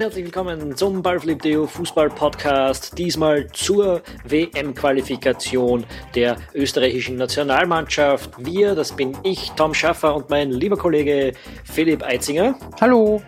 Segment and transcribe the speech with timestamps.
[0.00, 2.96] und herzlich willkommen zum Ballflip.de Fußball-Podcast.
[2.96, 5.84] Diesmal zur WM-Qualifikation
[6.14, 8.30] der österreichischen Nationalmannschaft.
[8.38, 11.34] Wir, das bin ich, Tom Schaffer und mein lieber Kollege
[11.64, 12.54] Philipp Eitzinger.
[12.80, 13.20] Hallo.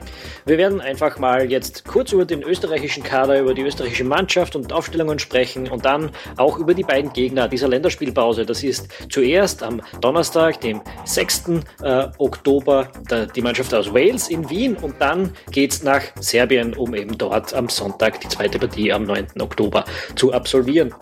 [0.47, 4.73] Wir werden einfach mal jetzt kurz über den österreichischen Kader, über die österreichische Mannschaft und
[4.73, 8.47] Aufstellungen sprechen und dann auch über die beiden Gegner dieser Länderspielpause.
[8.47, 11.45] Das ist zuerst am Donnerstag, dem 6.
[11.83, 12.89] Äh, Oktober,
[13.37, 17.69] die Mannschaft aus Wales in Wien und dann geht's nach Serbien, um eben dort am
[17.69, 19.41] Sonntag die zweite Partie am 9.
[19.41, 19.85] Oktober
[20.15, 20.95] zu absolvieren.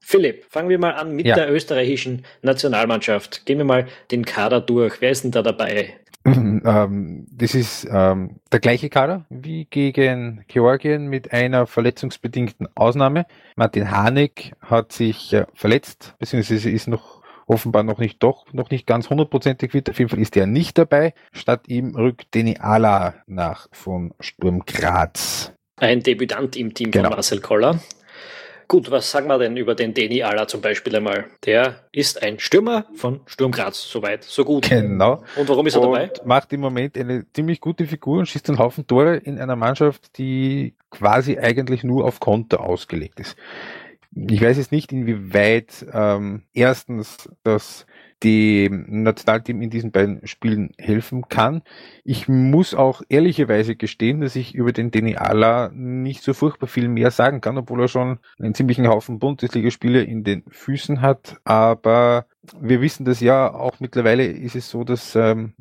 [0.00, 1.34] Philipp, fangen wir mal an mit ja.
[1.34, 3.44] der österreichischen Nationalmannschaft.
[3.44, 5.00] Gehen wir mal den Kader durch.
[5.00, 5.94] Wer ist denn da dabei?
[6.64, 13.26] Ähm, das ist ähm, der gleiche Kader wie gegen Georgien mit einer verletzungsbedingten Ausnahme.
[13.54, 17.17] Martin Hanek hat sich äh, verletzt, beziehungsweise ist noch
[17.48, 19.90] offenbar noch nicht doch, noch nicht ganz hundertprozentig fit.
[19.90, 21.14] Auf jeden Fall ist er nicht dabei.
[21.32, 25.52] Statt ihm rückt Deni Ala nach von Sturm Graz.
[25.76, 27.08] Ein Debütant im Team genau.
[27.08, 27.80] von Marcel Koller.
[28.68, 31.24] Gut, was sagen wir denn über den Deni Ala zum Beispiel einmal?
[31.46, 34.68] Der ist ein Stürmer von Sturm Graz, soweit, so gut.
[34.68, 35.22] Genau.
[35.36, 36.10] Und warum ist er dabei?
[36.10, 39.56] Und macht im Moment eine ziemlich gute Figur und schießt einen Haufen Tore in einer
[39.56, 43.36] Mannschaft, die quasi eigentlich nur auf Konter ausgelegt ist.
[44.26, 47.86] Ich weiß jetzt nicht, inwieweit ähm, erstens das
[48.24, 51.62] dem Nationalteam in diesen beiden Spielen helfen kann.
[52.04, 56.88] Ich muss auch ehrlicherweise gestehen, dass ich über den Deni Ala nicht so furchtbar viel
[56.88, 61.36] mehr sagen kann, obwohl er schon einen ziemlichen Haufen Bundesligaspiele in den Füßen hat.
[61.44, 62.26] Aber
[62.60, 65.52] wir wissen das ja auch mittlerweile ist es so, dass ähm,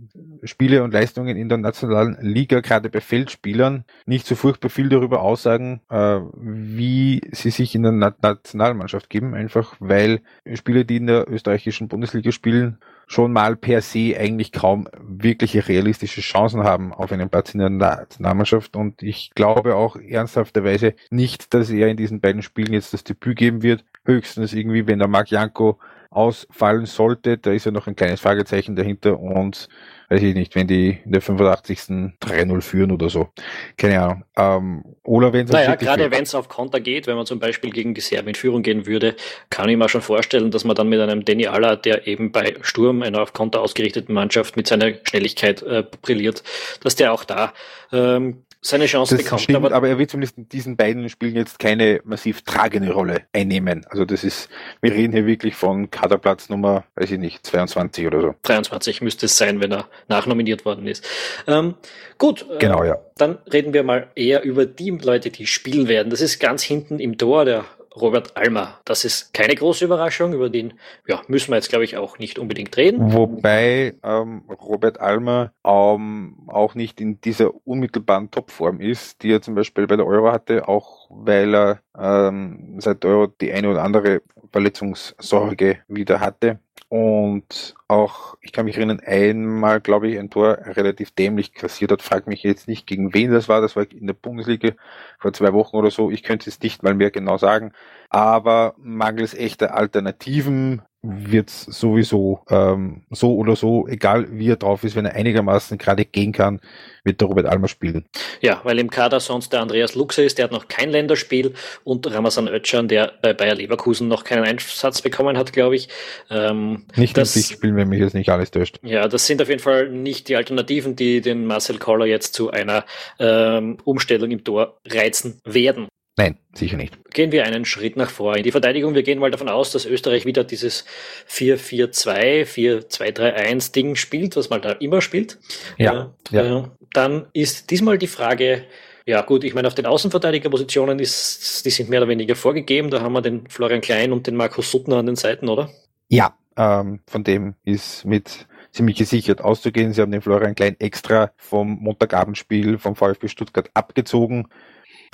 [0.44, 5.22] Spiele und Leistungen in der nationalen Liga gerade bei Feldspielern nicht so furchtbar viel darüber
[5.22, 10.22] aussagen, äh, wie sie sich in der Na Nationalmannschaft geben, einfach weil
[10.54, 12.78] Spieler, die in der österreichischen Bundesliga spielen,
[13.08, 17.70] schon mal per se eigentlich kaum wirkliche realistische Chancen haben auf einen Platz in der
[17.70, 18.76] Nationalmannschaft.
[18.76, 23.38] Und ich glaube auch ernsthafterweise nicht, dass er in diesen beiden Spielen jetzt das Debüt
[23.38, 23.86] geben wird.
[24.06, 28.76] Höchstens irgendwie, wenn der Marc Janko ausfallen sollte, da ist ja noch ein kleines Fragezeichen
[28.76, 29.68] dahinter und
[30.10, 31.80] weiß ich nicht, wenn die in der 85.
[32.22, 33.28] 3-0 führen oder so.
[33.76, 34.24] Keine Ahnung.
[34.38, 37.72] Ähm, oder wenn es Naja, gerade wenn es auf Konter geht, wenn man zum Beispiel
[37.72, 39.16] gegen die Serben in Führung gehen würde,
[39.50, 42.56] kann ich mir schon vorstellen, dass man dann mit einem Danny Aller, der eben bei
[42.62, 46.44] Sturm, einer auf Konter ausgerichteten Mannschaft, mit seiner Schnelligkeit äh, brilliert,
[46.84, 47.54] dass der auch da
[47.92, 49.42] ähm, seine Chance das bekommt.
[49.42, 53.24] Stimmt, aber, aber, er wird zumindest in diesen beiden Spielen jetzt keine massiv tragende Rolle
[53.34, 53.86] einnehmen.
[53.90, 54.50] Also das ist,
[54.82, 58.36] wir reden hier wirklich von Kaderplatz Nummer, weiß ich nicht, 22 oder so.
[58.44, 61.08] 23 müsste es sein, wenn er nachnominiert worden ist.
[61.48, 61.76] Ähm,
[62.18, 62.46] gut.
[62.50, 62.98] Äh, genau, ja.
[63.18, 66.10] Dann reden wir mal eher über die Leute, die spielen werden.
[66.10, 67.66] Das ist ganz hinten im Tor der
[68.02, 68.80] Robert Almer.
[68.86, 70.74] Das ist keine große Überraschung, über den
[71.08, 73.14] ja, müssen wir jetzt, glaube ich, auch nicht unbedingt reden.
[73.14, 79.56] Wobei ähm, Robert Almer ähm, auch nicht in dieser unmittelbaren Topform ist, die er zum
[79.56, 83.84] Beispiel bei der Euro hatte, auch weil er ähm, seit der Euro die eine oder
[83.84, 84.22] andere
[84.52, 86.60] Verletzungssorge wieder hatte.
[86.90, 92.02] Und auch, ich kann mich erinnern, einmal, glaube ich, ein Tor relativ dämlich kassiert hat.
[92.02, 93.60] Frag mich jetzt nicht, gegen wen das war.
[93.60, 94.72] Das war in der Bundesliga
[95.20, 96.12] vor zwei Wochen oder so.
[96.12, 97.74] Ich könnte es nicht mal mehr genau sagen.
[98.10, 104.96] Aber mangels echter Alternativen wird sowieso ähm, so oder so, egal wie er drauf ist,
[104.96, 106.60] wenn er einigermaßen gerade gehen kann,
[107.04, 108.06] wird der Robert Almer spielen.
[108.42, 111.54] Ja, weil im Kader sonst der Andreas Luxe ist, der hat noch kein Länderspiel
[111.84, 115.90] und Ramazan Özcan, der bei Bayer Leverkusen noch keinen Einsatz bekommen hat, glaube ich.
[116.30, 118.80] Ähm, nicht das, in sich spielen, wenn mich jetzt nicht alles täuscht.
[118.84, 122.52] Ja, das sind auf jeden Fall nicht die Alternativen, die den Marcel Koller jetzt zu
[122.52, 122.86] einer
[123.20, 125.88] ähm, Umstellung im Tor reizen werden.
[126.20, 126.98] Nein, sicher nicht.
[127.14, 128.96] Gehen wir einen Schritt nach vor in die Verteidigung.
[128.96, 130.84] Wir gehen mal davon aus, dass Österreich wieder dieses
[131.30, 132.44] 4-4-2,
[132.90, 135.38] 4-2-3-1 Ding spielt, was man da immer spielt.
[135.78, 136.72] Ja, äh, ja.
[136.92, 138.64] Dann ist diesmal die Frage,
[139.06, 142.90] ja gut, ich meine, auf den Außenverteidigerpositionen ist, die sind mehr oder weniger vorgegeben.
[142.90, 145.70] Da haben wir den Florian Klein und den Markus Suttner an den Seiten, oder?
[146.10, 149.94] Ja, ähm, von dem ist mit ziemlich gesichert auszugehen.
[149.94, 154.48] Sie haben den Florian Klein extra vom Montagabendspiel vom VfB Stuttgart abgezogen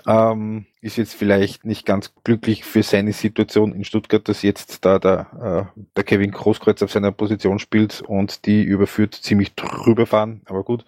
[0.07, 4.99] ähm, ist jetzt vielleicht nicht ganz glücklich für seine Situation in Stuttgart, dass jetzt da
[4.99, 10.41] der, äh, der Kevin Großkreuz auf seiner Position spielt und die überführt ziemlich drüber fahren.
[10.45, 10.83] Aber gut,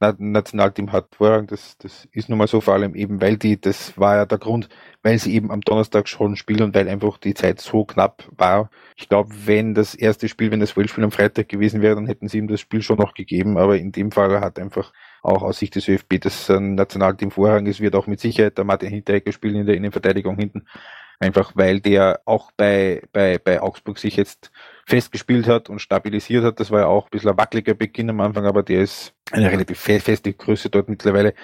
[0.00, 3.58] Na, Nationalteam hat Vorrang, das, das ist nun mal so, vor allem eben, weil die,
[3.58, 4.68] das war ja der Grund,
[5.02, 8.70] weil sie eben am Donnerstag schon spielen und weil einfach die Zeit so knapp war.
[8.96, 12.28] Ich glaube, wenn das erste Spiel, wenn das Weltspiel am Freitag gewesen wäre, dann hätten
[12.28, 14.92] sie ihm das Spiel schon noch gegeben, aber in dem Fall hat einfach
[15.22, 18.64] auch aus Sicht des ÖFB das äh, Nationalteam Vorrang ist, wird auch mit Sicherheit der
[18.64, 20.64] Martin Hinteregger spielen in der Innenverteidigung hinten.
[21.20, 24.52] Einfach weil der auch bei, bei, bei Augsburg sich jetzt
[24.86, 26.60] festgespielt hat und stabilisiert hat.
[26.60, 29.50] Das war ja auch ein bisschen ein wackeliger Beginn am Anfang, aber der ist eine
[29.50, 31.34] relativ feste Größe dort mittlerweile.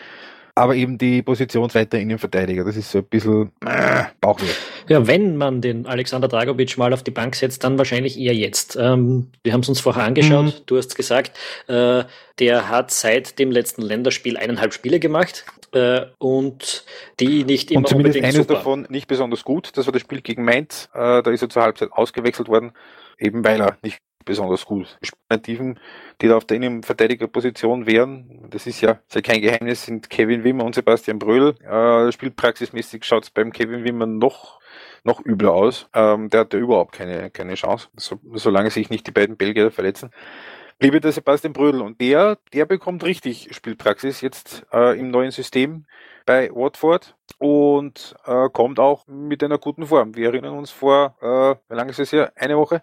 [0.55, 4.47] aber eben die Position zweiter Innenverteidiger, das ist so ein bisschen äh, Bauchweh.
[4.89, 8.77] Ja, wenn man den Alexander Dragovic mal auf die Bank setzt, dann wahrscheinlich eher jetzt.
[8.77, 10.53] Ähm, wir haben es uns vorher angeschaut, mhm.
[10.67, 11.33] du hast gesagt,
[11.69, 12.05] äh,
[12.39, 16.85] der hat seit dem letzten Länderspiel eineinhalb Spiele gemacht äh, und
[17.21, 18.55] die nicht immer und zumindest eines super.
[18.55, 19.77] davon nicht besonders gut.
[19.77, 22.73] Das war das Spiel gegen Mainz, äh, da ist er zur Halbzeit ausgewechselt worden,
[23.19, 24.99] eben weil er nicht besonders gut.
[25.29, 25.79] Alternativen,
[26.21, 30.45] die da auf der Innenverteidigerposition wären, das ist ja, ist ja kein Geheimnis, sind Kevin
[30.45, 31.55] Wimmer und Sebastian Bröhl.
[31.61, 34.61] Äh, spielpraxismäßig schaut es beim Kevin Wimmer noch
[35.05, 35.89] noch übler aus.
[35.95, 39.71] Ähm, der hat ja überhaupt keine, keine Chance, so, solange sich nicht die beiden Belgier
[39.71, 40.11] verletzen.
[40.79, 45.87] Bliebe der Sebastian Brödel und der, der bekommt richtig Spielpraxis jetzt äh, im neuen System
[46.27, 50.17] bei Watford und äh, kommt auch mit einer guten Form.
[50.17, 52.33] Wir erinnern uns vor, äh, wie lange ist es her?
[52.35, 52.83] Eine Woche,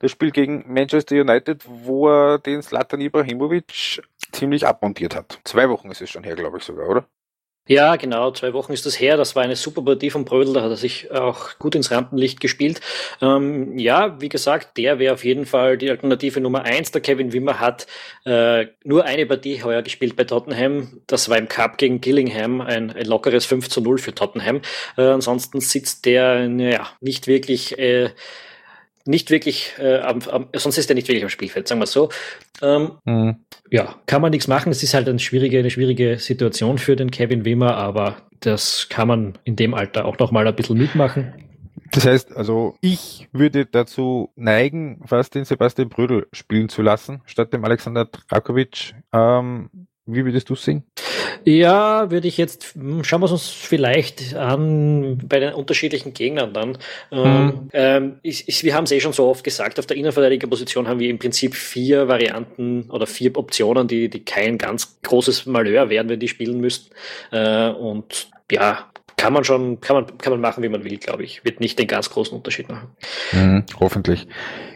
[0.00, 5.40] das Spiel gegen Manchester United, wo er den Slatan Ibrahimovic ziemlich abmontiert hat.
[5.44, 7.06] Zwei Wochen ist es schon her, glaube ich sogar, oder?
[7.68, 9.16] Ja, genau, zwei Wochen ist das her.
[9.16, 12.40] Das war eine super Partie von Brödel, da hat er sich auch gut ins Rampenlicht
[12.40, 12.80] gespielt.
[13.20, 16.90] Ähm, ja, wie gesagt, der wäre auf jeden Fall die Alternative Nummer eins.
[16.90, 17.86] Der Kevin Wimmer hat
[18.24, 21.02] äh, nur eine Partie heuer gespielt bei Tottenham.
[21.06, 24.60] Das war im Cup gegen Gillingham, ein, ein lockeres 5 zu 0 für Tottenham.
[24.96, 27.78] Äh, ansonsten sitzt der, naja, nicht wirklich...
[27.78, 28.10] Äh,
[29.06, 32.10] nicht wirklich, äh, am, am, sonst ist er nicht wirklich am Spielfeld, sagen wir so.
[32.60, 33.36] Ähm, mhm.
[33.70, 34.70] Ja, kann man nichts machen.
[34.70, 39.08] Es ist halt eine schwierige, eine schwierige Situation für den Kevin Wimmer, aber das kann
[39.08, 41.32] man in dem Alter auch noch mal ein bisschen mitmachen.
[41.92, 47.52] Das heißt, also ich würde dazu neigen, fast den Sebastian Brödel spielen zu lassen, statt
[47.52, 48.94] dem Alexander Drakovic.
[49.12, 49.68] Ähm,
[50.06, 50.84] wie würdest du es sehen?
[51.44, 56.78] Ja, würde ich jetzt, hm, schauen wir uns vielleicht an bei den unterschiedlichen Gegnern dann.
[57.10, 57.68] Mhm.
[57.72, 61.00] Ähm, ich, ich, wir haben es eh schon so oft gesagt, auf der Innenverteidigerposition haben
[61.00, 66.08] wir im Prinzip vier Varianten oder vier Optionen, die, die kein ganz großes Malheur wären,
[66.08, 66.92] wenn die spielen müssten.
[67.30, 68.91] Äh, und ja,
[69.22, 71.44] kann man schon, kann man, kann man machen, wie man will, glaube ich.
[71.44, 72.88] Wird nicht den ganz großen Unterschied machen.
[73.30, 74.26] Mhm, hoffentlich.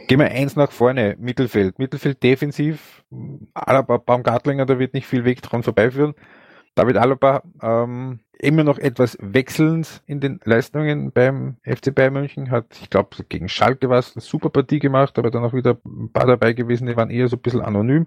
[0.07, 1.81] Gehen wir eins nach vorne, Mittelfeld.
[1.81, 3.03] Mittelfeld defensiv,
[3.55, 6.15] Alaba, Baumgartlinger, da wird nicht viel Weg dran vorbeiführen.
[6.77, 12.67] David Alaba ähm, immer noch etwas wechselnd in den Leistungen beim FC Bayern München, hat,
[12.81, 16.13] ich glaube, gegen Schalke war es eine super Partie gemacht, aber dann auch wieder ein
[16.13, 18.07] paar dabei gewesen, die waren eher so ein bisschen anonym.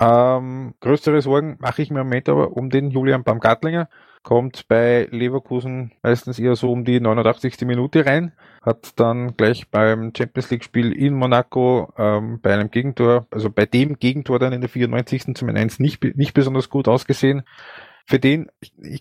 [0.00, 3.88] Ähm, größere Sorgen mache ich mir im Moment aber um den Julian Baumgartlinger
[4.24, 7.60] kommt bei Leverkusen meistens eher so um die 89.
[7.60, 8.32] Minute rein,
[8.62, 13.66] hat dann gleich beim Champions League Spiel in Monaco ähm, bei einem Gegentor, also bei
[13.66, 15.36] dem Gegentor dann in der 94.
[15.36, 17.44] zum 1 nicht, nicht besonders gut ausgesehen.
[18.06, 19.00] Für den, ich,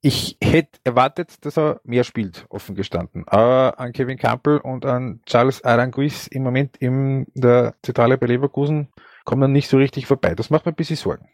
[0.00, 3.24] ich hätte erwartet, dass er mehr spielt, offen gestanden.
[3.26, 8.88] Aber an Kevin Campbell und an Charles Aranguiz im Moment in der Zentrale bei Leverkusen
[9.24, 10.34] kommen dann nicht so richtig vorbei.
[10.34, 11.28] Das macht mir ein bisschen Sorgen.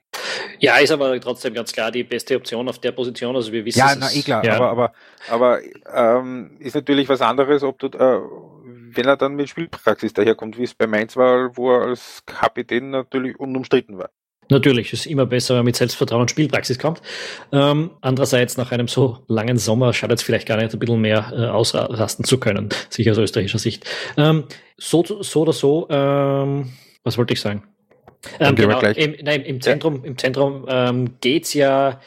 [0.59, 3.35] Ja, ist aber trotzdem ganz klar die beste Option auf der Position.
[3.35, 4.57] Also wir wissen Ja, na, eh klar, ja.
[4.57, 4.93] aber, aber,
[5.29, 5.61] aber
[5.93, 8.21] ähm, ist natürlich was anderes, ob du, äh,
[8.95, 12.91] wenn er dann mit Spielpraxis daherkommt, wie es bei Mainz war, wo er als Kapitän
[12.91, 14.11] natürlich unumstritten war.
[14.51, 17.01] Natürlich, ist immer besser, wenn man mit Selbstvertrauen und Spielpraxis kommt.
[17.53, 21.33] Ähm, andererseits, nach einem so langen Sommer schadet es vielleicht gar nicht, ein bisschen mehr
[21.33, 23.89] äh, ausrasten zu können, sicher aus österreichischer Sicht.
[24.17, 24.45] Ähm,
[24.77, 26.73] so, so oder so, ähm,
[27.05, 27.63] was wollte ich sagen?
[28.39, 30.09] Ähm, genau, im, nein, im Zentrum, ja.
[30.09, 32.01] im Zentrum ähm, geht's ja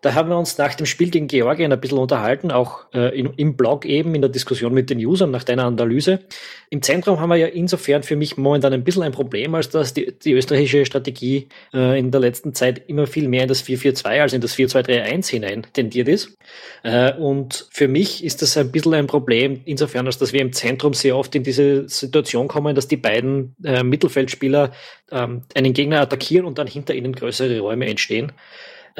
[0.00, 3.32] da haben wir uns nach dem Spiel gegen Georgien ein bisschen unterhalten, auch äh, in,
[3.36, 6.20] im Blog eben, in der Diskussion mit den Usern nach deiner Analyse.
[6.70, 9.94] Im Zentrum haben wir ja insofern für mich momentan ein bisschen ein Problem, als dass
[9.94, 14.20] die, die österreichische Strategie äh, in der letzten Zeit immer viel mehr in das 4-4-2
[14.20, 16.36] als in das 4-2-3-1 hinein tendiert ist.
[16.82, 20.52] Äh, und für mich ist das ein bisschen ein Problem, insofern, als dass wir im
[20.52, 24.72] Zentrum sehr oft in diese Situation kommen, dass die beiden äh, Mittelfeldspieler
[25.10, 28.32] ähm, einen Gegner attackieren und dann hinter ihnen größere Räume entstehen.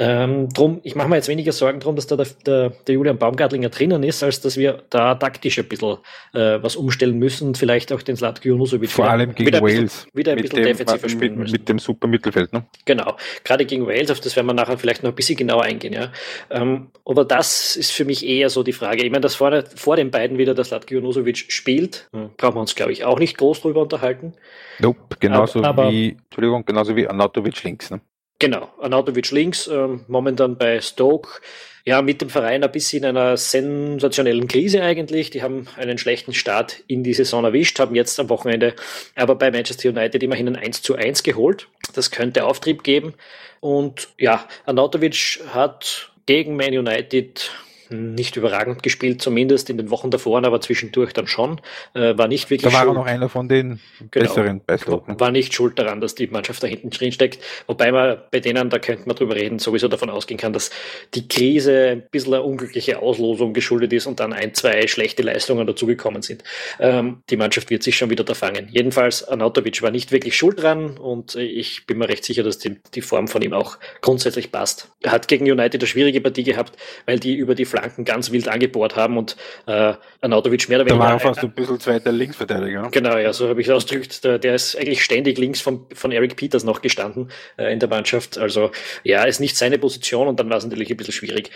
[0.01, 3.17] Ähm, drum, ich mache mir jetzt weniger Sorgen drum, dass da der, der, der, Julian
[3.17, 5.97] Baumgartlinger drinnen ist, als dass wir da taktisch ein bisschen
[6.33, 10.05] äh, was umstellen müssen und vielleicht auch den Slatko Junusovic Vor allem gegen wieder Wales.
[10.05, 11.51] Bisschen, wieder ein bisschen defensiver spielen müssen.
[11.51, 12.63] Mit dem super Mittelfeld, ne?
[12.85, 13.17] Genau.
[13.43, 16.13] Gerade gegen Wales, auf das werden wir nachher vielleicht noch ein bisschen genauer eingehen, ja.
[16.49, 19.03] Ähm, aber das ist für mich eher so die Frage.
[19.03, 22.29] Ich meine, dass vor, vor den beiden wieder der Slatko Junusovic spielt, hm.
[22.37, 24.31] brauchen wir uns, glaube ich, auch nicht groß drüber unterhalten.
[24.79, 27.99] Nope, genauso aber, wie, Entschuldigung, genauso wie Anatovic links, ne?
[28.39, 31.41] Genau, Arnautovic links, ähm, momentan bei Stoke.
[31.85, 35.29] Ja, mit dem Verein ein bisschen in einer sensationellen Krise eigentlich.
[35.29, 38.75] Die haben einen schlechten Start in die Saison erwischt, haben jetzt am Wochenende
[39.15, 41.67] aber bei Manchester United immerhin ein 1 zu 1 geholt.
[41.95, 43.13] Das könnte Auftrieb geben.
[43.59, 47.51] Und ja, Arnautovic hat gegen Man United
[47.89, 51.59] nicht überragend gespielt, zumindest in den Wochen davor, aber zwischendurch dann schon.
[51.93, 52.71] Äh, war nicht wirklich.
[52.71, 52.95] Da war schuld.
[52.95, 53.79] noch einer von den
[54.11, 54.27] genau.
[54.27, 55.19] besseren Beisloten.
[55.19, 57.39] War nicht schuld daran, dass die Mannschaft da hinten drin steckt.
[57.67, 60.69] Wobei man bei denen, da könnte man drüber reden, sowieso davon ausgehen kann, dass
[61.13, 65.65] die Krise ein bisschen eine unglückliche Auslosung geschuldet ist und dann ein, zwei schlechte Leistungen
[65.65, 66.43] dazugekommen sind.
[66.79, 68.67] Ähm, die Mannschaft wird sich schon wieder da fangen.
[68.71, 72.77] Jedenfalls, Anatovic war nicht wirklich schuld dran und ich bin mir recht sicher, dass die,
[72.93, 74.91] die Form von ihm auch grundsätzlich passt.
[75.01, 78.47] Er hat gegen United eine schwierige Partie gehabt, weil die über die Flanken ganz wild
[78.47, 81.03] angebohrt haben und äh, Anatovic mehr oder weniger.
[81.03, 82.89] Da war fast ein bisschen zweiter Linksverteidiger.
[82.91, 84.23] Genau, ja, so habe ich es ausgedrückt.
[84.23, 87.89] Der, der, ist eigentlich ständig links von, von Eric Peters noch gestanden äh, in der
[87.89, 88.37] Mannschaft.
[88.37, 88.71] Also
[89.03, 91.51] ja, ist nicht seine Position und dann war es natürlich ein bisschen schwierig.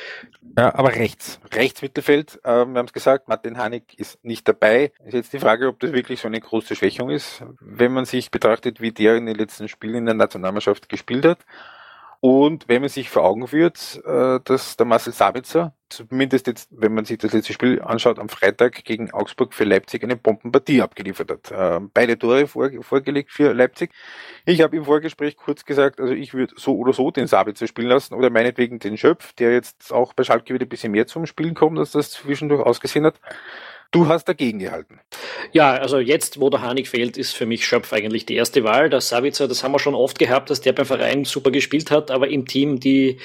[0.58, 1.40] Ja, aber rechts.
[1.54, 4.92] Rechts Mittelfeld, äh, wir haben es gesagt, Martin Hanig ist nicht dabei.
[5.06, 8.32] Ist jetzt die Frage, ob das wirklich so eine große Schwächung ist, wenn man sich
[8.32, 11.40] betrachtet, wie der in den letzten Spielen in der Nationalmannschaft gespielt hat.
[12.26, 16.94] Und wenn man sich vor Augen führt, äh, dass der Marcel Sabitzer, zumindest jetzt, wenn
[16.94, 21.30] man sich das letzte Spiel anschaut, am Freitag gegen Augsburg für Leipzig eine Bombenpartie abgeliefert
[21.30, 21.52] hat.
[21.52, 23.92] Äh, beide Tore vorgelegt für Leipzig.
[24.46, 27.90] Ich habe im Vorgespräch kurz gesagt, also ich würde so oder so den Sabitzer spielen
[27.90, 31.26] lassen oder meinetwegen den Schöpf, der jetzt auch bei Schalke wieder ein bisschen mehr zum
[31.26, 33.20] Spielen kommt, als das zwischendurch ausgesehen hat.
[33.94, 35.00] Du hast dagegen gehalten.
[35.52, 38.90] Ja, also jetzt, wo der Hanig fehlt, ist für mich Schöpf eigentlich die erste Wahl.
[38.90, 42.10] Der Savitzer, das haben wir schon oft gehabt, dass der beim Verein super gespielt hat,
[42.10, 43.20] aber im Team die,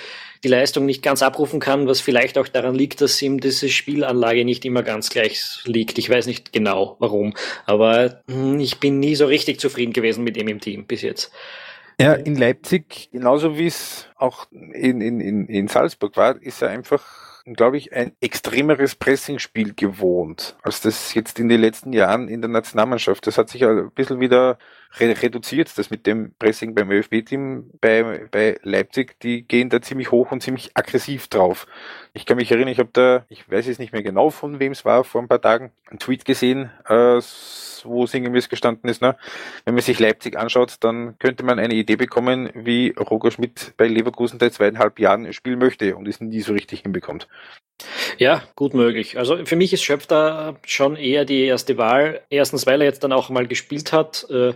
[0.44, 4.44] die Leistung nicht ganz abrufen kann, was vielleicht auch daran liegt, dass ihm diese Spielanlage
[4.44, 5.96] nicht immer ganz gleich liegt.
[5.96, 7.32] Ich weiß nicht genau warum,
[7.64, 11.32] aber hm, ich bin nie so richtig zufrieden gewesen mit ihm im Team bis jetzt.
[11.98, 16.68] Ja, in Leipzig, genauso wie es auch in, in, in, in Salzburg war, ist er
[16.68, 22.40] einfach glaube ich, ein extremeres Pressingspiel gewohnt, als das jetzt in den letzten Jahren in
[22.40, 23.26] der Nationalmannschaft.
[23.26, 24.58] Das hat sich ein bisschen wieder
[25.00, 30.32] reduziert, das mit dem Pressing beim ÖFB-Team bei, bei Leipzig, die gehen da ziemlich hoch
[30.32, 31.66] und ziemlich aggressiv drauf.
[32.14, 34.72] Ich kann mich erinnern, ich habe da, ich weiß jetzt nicht mehr genau, von wem
[34.72, 37.20] es war, vor ein paar Tagen, einen Tweet gesehen, äh,
[37.84, 39.16] wo sinngemäß gestanden ist, ne?
[39.64, 43.86] wenn man sich Leipzig anschaut, dann könnte man eine Idee bekommen, wie Roger Schmidt bei
[43.86, 47.28] Leverkusen seit zweieinhalb Jahren spielen möchte und es nie so richtig hinbekommt.
[48.16, 49.18] Ja, gut möglich.
[49.18, 52.22] Also für mich ist Schöpf da schon eher die erste Wahl.
[52.30, 54.54] Erstens, weil er jetzt dann auch mal gespielt hat äh,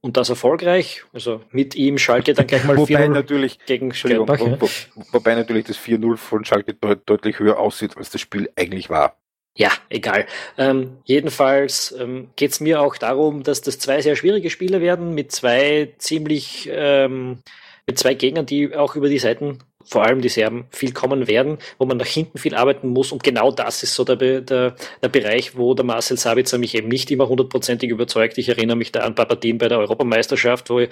[0.00, 1.04] und das erfolgreich.
[1.12, 4.38] Also mit ihm Schalke dann gleich mal wobei natürlich, gegen Gladbach.
[4.40, 4.68] Wo, wo,
[5.12, 9.16] wobei natürlich das 4-0 von Schalke deut deutlich höher aussieht, als das Spiel eigentlich war.
[9.56, 10.26] Ja, egal.
[10.56, 15.14] Ähm, jedenfalls ähm, geht es mir auch darum, dass das zwei sehr schwierige Spiele werden
[15.14, 17.42] mit zwei ziemlich ähm,
[17.86, 21.58] mit zwei Gegnern, die auch über die Seiten vor allem die Serben viel kommen werden,
[21.78, 23.12] wo man nach hinten viel arbeiten muss.
[23.12, 26.88] Und genau das ist so der, der, der Bereich, wo der Marcel Sabitzer mich eben
[26.88, 28.38] nicht immer hundertprozentig überzeugt.
[28.38, 30.84] Ich erinnere mich da an ein paar Partien bei der Europameisterschaft, wo,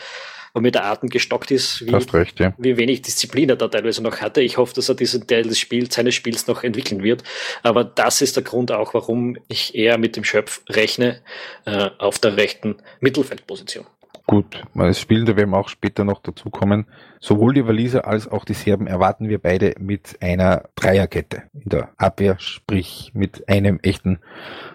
[0.54, 2.54] wo mir der Atem gestockt ist, wie, recht, ja.
[2.58, 4.40] wie wenig Disziplin er da teilweise noch hatte.
[4.40, 7.22] Ich hoffe, dass er diesen Teil des Spiels, seines Spiels noch entwickeln wird.
[7.62, 11.20] Aber das ist der Grund auch, warum ich eher mit dem Schöpf rechne
[11.66, 13.86] äh, auf der rechten Mittelfeldposition.
[14.30, 16.84] Gut, es spielen, da werden wir auch später noch dazu kommen.
[17.18, 21.94] Sowohl die Waliser als auch die Serben erwarten wir beide mit einer Dreierkette in der
[21.96, 24.18] Abwehr, sprich mit einem echten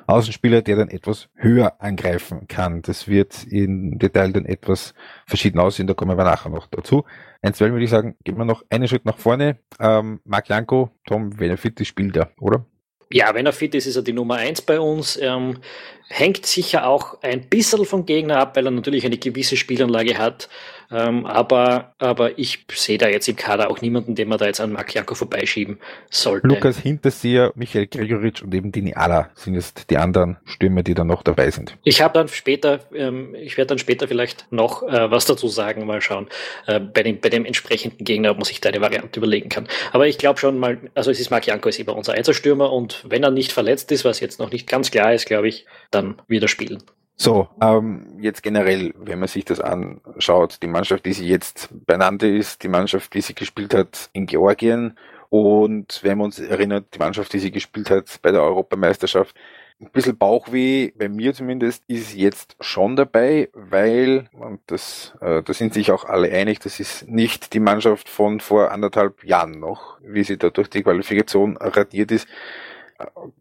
[0.07, 2.81] Außenspieler, der dann etwas höher angreifen kann.
[2.81, 4.95] Das wird im Detail dann etwas
[5.27, 7.05] verschieden aussehen, da kommen wir nachher noch dazu.
[7.43, 9.59] Einstweilen würde ich sagen, gehen wir noch einen Schritt nach vorne.
[9.79, 12.65] Ähm, Marc Janko, Tom, wenn er fit ist, spielt er, oder?
[13.13, 15.19] Ja, wenn er fit ist, ist er die Nummer eins bei uns.
[15.21, 15.59] Ähm,
[16.07, 20.49] hängt sicher auch ein bisschen vom Gegner ab, weil er natürlich eine gewisse Spielanlage hat.
[20.91, 24.61] Ähm, aber, aber ich sehe da jetzt im Kader auch niemanden, den man da jetzt
[24.61, 25.79] an Marc Janko vorbeischieben
[26.11, 26.47] sollte.
[26.47, 31.03] Lukas Hinterseher, Michael Gregoritsch und eben Dini Ala sind jetzt die anderen Stürmer, die da
[31.03, 31.75] noch dabei sind.
[31.83, 35.85] Ich habe dann später, ähm, ich werde dann später vielleicht noch äh, was dazu sagen,
[35.87, 36.27] mal schauen,
[36.67, 39.67] äh, bei, dem, bei dem entsprechenden Gegner, ob man sich da eine Variante überlegen kann.
[39.93, 43.03] Aber ich glaube schon mal, also es ist Marc Janko ist immer unser Einzelstürmer und
[43.07, 46.02] wenn er nicht verletzt ist, was jetzt noch nicht ganz klar ist, glaube ich, dann
[46.27, 46.83] wieder spielen.
[47.15, 52.27] So, ähm, jetzt generell, wenn man sich das anschaut, die Mannschaft, die sie jetzt beieinander
[52.27, 54.97] ist, die Mannschaft, die sie gespielt hat in Georgien
[55.29, 59.35] und wenn man uns erinnert, die Mannschaft, die sie gespielt hat bei der Europameisterschaft,
[59.79, 65.53] ein bisschen Bauchweh, bei mir zumindest, ist jetzt schon dabei, weil, und das, äh, da
[65.53, 69.97] sind sich auch alle einig, das ist nicht die Mannschaft von vor anderthalb Jahren noch,
[70.01, 72.27] wie sie da durch die Qualifikation radiert ist.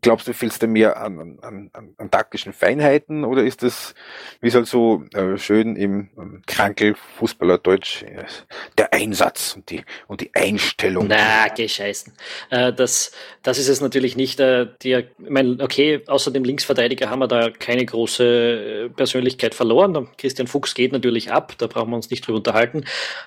[0.01, 3.95] Glaubst du, fehlt es dir mehr an, an, an, an, taktischen Feinheiten oder ist das,
[4.41, 8.25] wie es halt so äh, schön im ähm, Krankel Fußballerdeutsch, äh,
[8.79, 11.07] der Einsatz und die, und die Einstellung?
[11.09, 12.13] Na, gescheißen.
[12.51, 14.41] Äh, das, das ist es natürlich nicht.
[14.41, 20.09] Äh, die, ich mein, okay, außer dem Linksverteidiger haben wir da keine große Persönlichkeit verloren.
[20.19, 22.85] Christian Fuchs geht natürlich ab, da brauchen wir uns nicht drüber unterhalten.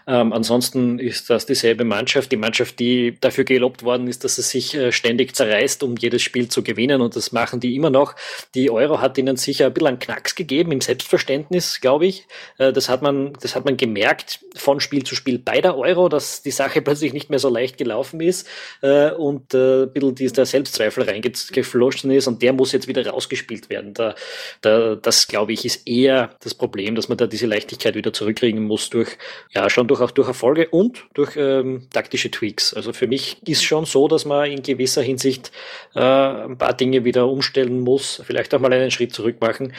[0.07, 4.49] Ähm, ansonsten ist das dieselbe Mannschaft, die Mannschaft, die dafür gelobt worden ist, dass es
[4.49, 8.15] sich ständig zerreißt, um jedes Spiel zu gewinnen und das machen die immer noch.
[8.55, 12.25] Die Euro hat ihnen sicher ein bisschen einen Knacks gegeben im Selbstverständnis, glaube ich.
[12.57, 16.09] Äh, das hat man, das hat man gemerkt von Spiel zu Spiel bei der Euro,
[16.09, 18.47] dass die Sache plötzlich nicht mehr so leicht gelaufen ist
[18.81, 23.93] äh, und ein bisschen der Selbstzweifel reingeflossen ist und der muss jetzt wieder rausgespielt werden.
[23.93, 24.15] Da,
[24.61, 28.63] da, das, glaube ich, ist eher das Problem, dass man da diese Leichtigkeit wieder zurückkriegen
[28.63, 29.17] muss durch,
[29.53, 32.73] ja, schon durch auch durch Erfolge und durch ähm, taktische Tweaks.
[32.73, 35.51] Also für mich ist schon so, dass man in gewisser Hinsicht
[35.93, 39.73] äh, ein paar Dinge wieder umstellen muss, vielleicht auch mal einen Schritt zurück machen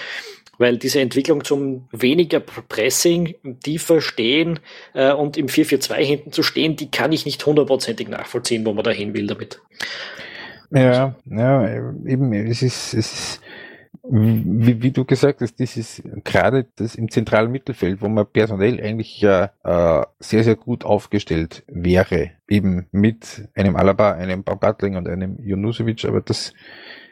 [0.59, 4.59] weil diese Entwicklung zum weniger Pressing, tiefer stehen
[4.95, 8.85] äh, und im 4-4-2 hinten zu stehen, die kann ich nicht hundertprozentig nachvollziehen, wo man
[8.85, 9.61] da hin will damit.
[10.71, 13.41] Ja, ja, eben, es ist, es ist
[14.11, 18.81] wie, wie du gesagt hast, das ist gerade das im zentralen Mittelfeld, wo man personell
[18.81, 25.09] eigentlich ja äh, sehr, sehr gut aufgestellt wäre, eben mit einem Alaba, einem Baumgartling und
[25.09, 26.53] einem Junusovic, aber das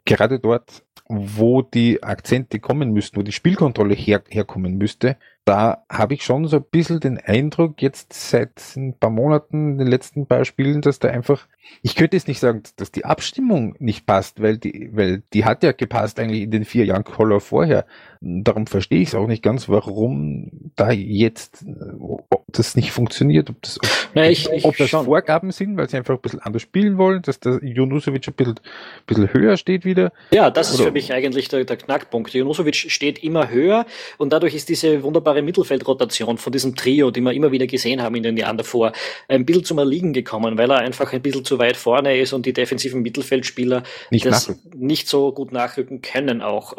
[0.04, 6.14] gerade dort, wo die Akzente kommen müssten, wo die Spielkontrolle her, herkommen müsste, da habe
[6.14, 10.26] ich schon so ein bisschen den Eindruck, jetzt seit ein paar Monaten, in den letzten
[10.26, 11.46] paar Spielen, dass da einfach,
[11.82, 15.62] ich könnte jetzt nicht sagen, dass die Abstimmung nicht passt, weil die, weil die hat
[15.62, 17.84] ja gepasst eigentlich in den vier Jahren Collar vorher.
[18.20, 21.64] Darum verstehe ich es auch nicht ganz, warum da jetzt,
[22.00, 25.04] ob das nicht funktioniert, ob das, ob, Na, ich, ich ob das schon.
[25.04, 28.54] Vorgaben sind, weil sie einfach ein bisschen anders spielen wollen, dass der Junusovic ein bisschen,
[28.54, 30.10] ein bisschen höher steht wieder.
[30.30, 32.32] Ja, das ist für mich eigentlich der, der Knackpunkt.
[32.32, 33.84] Junusovic steht immer höher
[34.16, 38.02] und dadurch ist diese wunderbare wunderbare Mittelfeldrotation von diesem Trio, die wir immer wieder gesehen
[38.02, 38.92] haben in den Jahren davor,
[39.28, 42.46] ein bisschen zum Erliegen gekommen, weil er einfach ein bisschen zu weit vorne ist und
[42.46, 46.76] die defensiven Mittelfeldspieler nicht, das nicht so gut nachrücken können auch.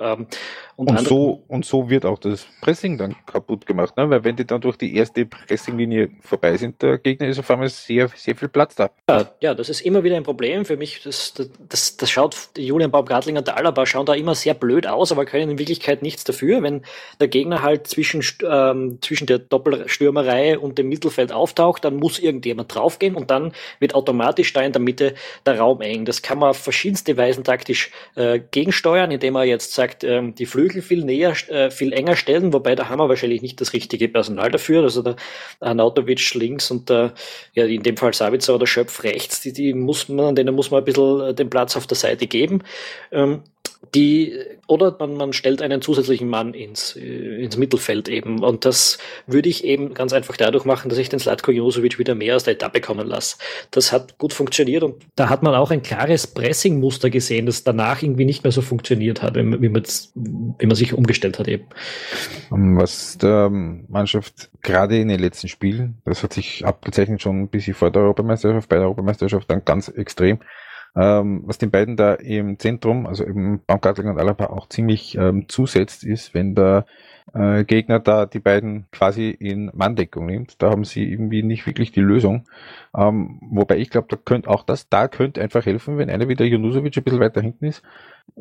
[0.77, 4.09] Und, und so, und so wird auch das Pressing dann kaputt gemacht, ne?
[4.09, 7.69] weil wenn die dann durch die erste Pressinglinie vorbei sind, der Gegner ist auf einmal
[7.69, 8.89] sehr, sehr viel Platz da.
[9.09, 11.01] Ja, ja das ist immer wieder ein Problem für mich.
[11.03, 11.33] Das,
[11.69, 15.23] das, das schaut, Julian Baumgartlinger und der Alaba schauen da immer sehr blöd aus, aber
[15.23, 16.81] können in Wirklichkeit nichts dafür, wenn
[17.21, 22.73] der Gegner halt zwischen ähm, zwischen der Doppelstürmerei und dem Mittelfeld auftaucht, dann muss irgendjemand
[22.75, 26.03] draufgehen und dann wird automatisch da in der Mitte der Raum eng.
[26.03, 30.45] Das kann man auf verschiedenste Weisen taktisch äh, gegensteuern, indem man jetzt sagt, ähm, die
[30.45, 34.07] Flügel viel näher, äh, viel enger stellen, wobei da haben wir wahrscheinlich nicht das richtige
[34.07, 34.83] Personal dafür.
[34.83, 35.15] Also der
[35.59, 37.13] Arnautovic links und der,
[37.53, 40.81] ja, in dem Fall Sabitzer oder Schöpf rechts, die, die muss man, denen muss man
[40.81, 42.63] ein bisschen den Platz auf der Seite geben.
[43.11, 43.43] Ähm,
[43.93, 44.33] die,
[44.67, 48.43] oder man, man stellt einen zusätzlichen Mann ins, äh, ins Mittelfeld eben.
[48.43, 52.15] Und das würde ich eben ganz einfach dadurch machen, dass ich den Slatko Josovic wieder
[52.15, 53.37] mehr aus der Etappe kommen lasse.
[53.71, 58.01] Das hat gut funktioniert und da hat man auch ein klares Pressing-Muster gesehen, das danach
[58.01, 59.75] irgendwie nicht mehr so funktioniert hat, wie
[60.57, 61.65] wie man sich umgestellt hat eben.
[62.49, 67.73] Was der Mannschaft gerade in den letzten Spielen, das hat sich abgezeichnet schon ein bisschen
[67.73, 70.39] vor der Europameisterschaft, bei der Europameisterschaft dann ganz extrem,
[70.95, 75.49] ähm, was den beiden da im Zentrum, also eben Baumgartling und Alaba auch ziemlich ähm,
[75.49, 76.85] zusetzt, ist, wenn der
[77.33, 80.61] äh, Gegner da die beiden quasi in Manndeckung nimmt.
[80.61, 82.47] Da haben sie irgendwie nicht wirklich die Lösung.
[82.95, 86.35] Ähm, wobei ich glaube, da könnte auch das, da könnte einfach helfen, wenn einer wie
[86.35, 87.83] der Junusovic ein bisschen weiter hinten ist.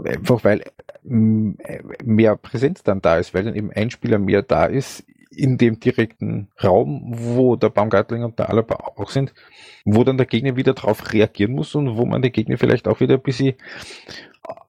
[0.03, 0.63] Einfach weil
[1.05, 1.59] ähm,
[2.05, 5.05] mehr Präsenz dann da ist, weil dann eben ein Spieler mehr da ist
[5.37, 9.35] in dem direkten Raum, wo der Baumgartling und der Alaba auch sind,
[9.85, 13.01] wo dann der Gegner wieder darauf reagieren muss und wo man den Gegner vielleicht auch
[13.01, 13.55] wieder ein bisschen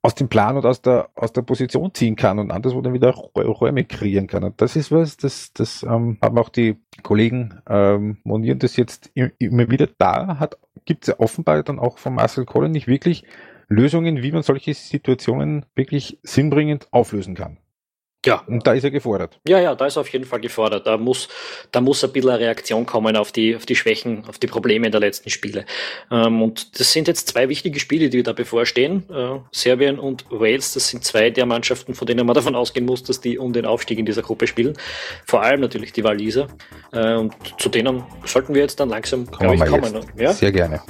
[0.01, 3.09] aus dem Plan und aus der, aus der Position ziehen kann und anderswo dann wieder
[3.09, 4.43] Räume kreieren kann.
[4.43, 9.11] Und das ist was, das, das ähm, haben auch die Kollegen ähm, monieren das jetzt
[9.15, 13.25] immer wieder da, hat, gibt es ja offenbar dann auch von Marcel Kohlen nicht wirklich
[13.67, 17.57] Lösungen, wie man solche Situationen wirklich sinnbringend auflösen kann.
[18.25, 18.43] Ja.
[18.47, 19.39] Und da ist er gefordert.
[19.47, 20.87] Ja, ja, da ist er auf jeden Fall gefordert.
[20.87, 21.29] Da muss,
[21.71, 24.89] da muss ein bisschen eine Reaktion kommen auf die, auf die Schwächen, auf die Probleme
[24.89, 25.65] der letzten Spiele.
[26.11, 29.03] Ähm, und das sind jetzt zwei wichtige Spiele, die da bevorstehen.
[29.09, 33.03] Äh, Serbien und Wales, das sind zwei der Mannschaften, von denen man davon ausgehen muss,
[33.03, 34.77] dass die um den Aufstieg in dieser Gruppe spielen.
[35.25, 36.47] Vor allem natürlich die Waliser.
[36.91, 40.05] Äh, und zu denen sollten wir jetzt dann langsam, glaube ich, kommen.
[40.17, 40.33] Ja?
[40.33, 40.81] Sehr gerne.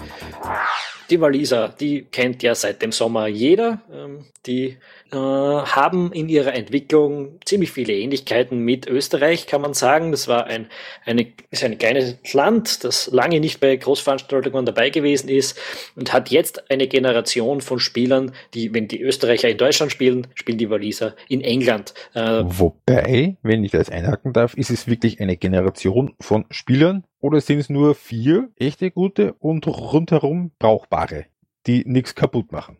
[1.09, 3.81] Die Waliser, die kennt ja seit dem Sommer jeder.
[3.91, 4.77] Ähm, die
[5.11, 10.11] äh, haben in ihrer Entwicklung ziemlich viele Ähnlichkeiten mit Österreich, kann man sagen.
[10.11, 10.67] Das war ein,
[11.05, 15.57] eine, ist ein kleines Land, das lange nicht bei Großveranstaltungen dabei gewesen ist
[15.95, 20.57] und hat jetzt eine Generation von Spielern, die, wenn die Österreicher in Deutschland spielen, spielen
[20.57, 21.93] die Waliser in England.
[22.13, 27.41] Äh, Wobei, wenn ich das einhaken darf, ist es wirklich eine Generation von Spielern oder
[27.41, 31.25] sind es nur vier echte gute und rundherum brauchbare,
[31.65, 32.77] die nichts kaputt machen?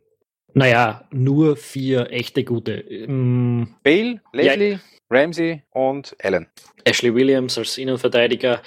[0.54, 2.86] Naja, nur vier echte gute.
[3.08, 3.76] Mm.
[3.82, 4.80] Bale, Leslie, ja.
[5.10, 6.48] Ramsey und Allen.
[6.86, 8.62] Ashley Williams als Innenverteidiger,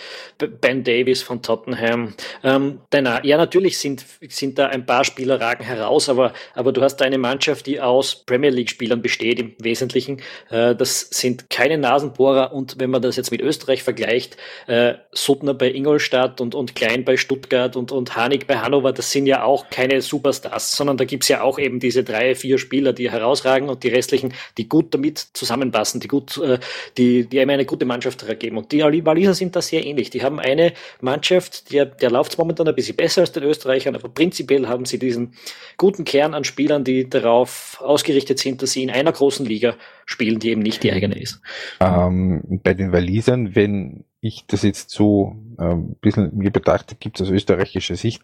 [0.60, 2.14] Ben Davis von Tottenham.
[2.42, 6.82] Ähm, denn, ja, natürlich sind, sind da ein paar Spieler ragen heraus, aber, aber du
[6.82, 10.20] hast da eine Mannschaft, die aus Premier League-Spielern besteht im Wesentlichen.
[10.50, 15.54] Äh, das sind keine Nasenbohrer und wenn man das jetzt mit Österreich vergleicht, äh, Suttner
[15.54, 19.44] bei Ingolstadt und, und Klein bei Stuttgart und, und Hanig bei Hannover, das sind ja
[19.44, 23.68] auch keine Superstars, sondern da gibt's ja auch eben diese drei, vier Spieler, die herausragen
[23.68, 26.58] und die restlichen, die gut damit zusammenpassen, die gut, äh,
[26.96, 28.58] die, die einem eine gute Mannschaft Mannschaft ergeben.
[28.58, 30.10] Und die Waliser sind da sehr ähnlich.
[30.10, 34.08] Die haben eine Mannschaft, der, der läuft momentan ein bisschen besser als den Österreichern, aber
[34.08, 35.34] prinzipiell haben sie diesen
[35.76, 39.74] guten Kern an Spielern, die darauf ausgerichtet sind, dass sie in einer großen Liga
[40.06, 41.40] spielen, die eben nicht die eigene ist.
[41.80, 47.20] Ähm, bei den Walisern, wenn ich das jetzt so ein ähm, bisschen mir betrachte, gibt
[47.20, 48.22] es aus österreichischer Sicht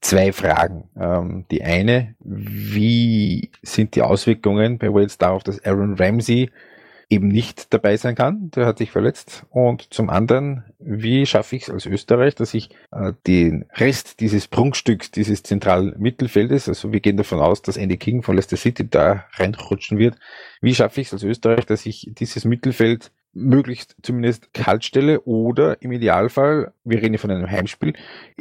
[0.00, 0.88] zwei Fragen.
[0.98, 6.50] Ähm, die eine, wie sind die Auswirkungen bei Wales darauf, dass Aaron Ramsey
[7.12, 9.44] eben nicht dabei sein kann, der hat sich verletzt.
[9.50, 14.48] Und zum anderen, wie schaffe ich es als Österreich, dass ich äh, den Rest dieses
[14.48, 18.88] Prunkstücks, dieses zentralen Mittelfeldes, also wir gehen davon aus, dass Andy King von Leicester City
[18.88, 20.16] da reinrutschen wird,
[20.62, 25.80] wie schaffe ich es als Österreich, dass ich dieses Mittelfeld möglichst zumindest kalt stelle oder
[25.82, 27.94] im Idealfall, wir reden ja von einem Heimspiel,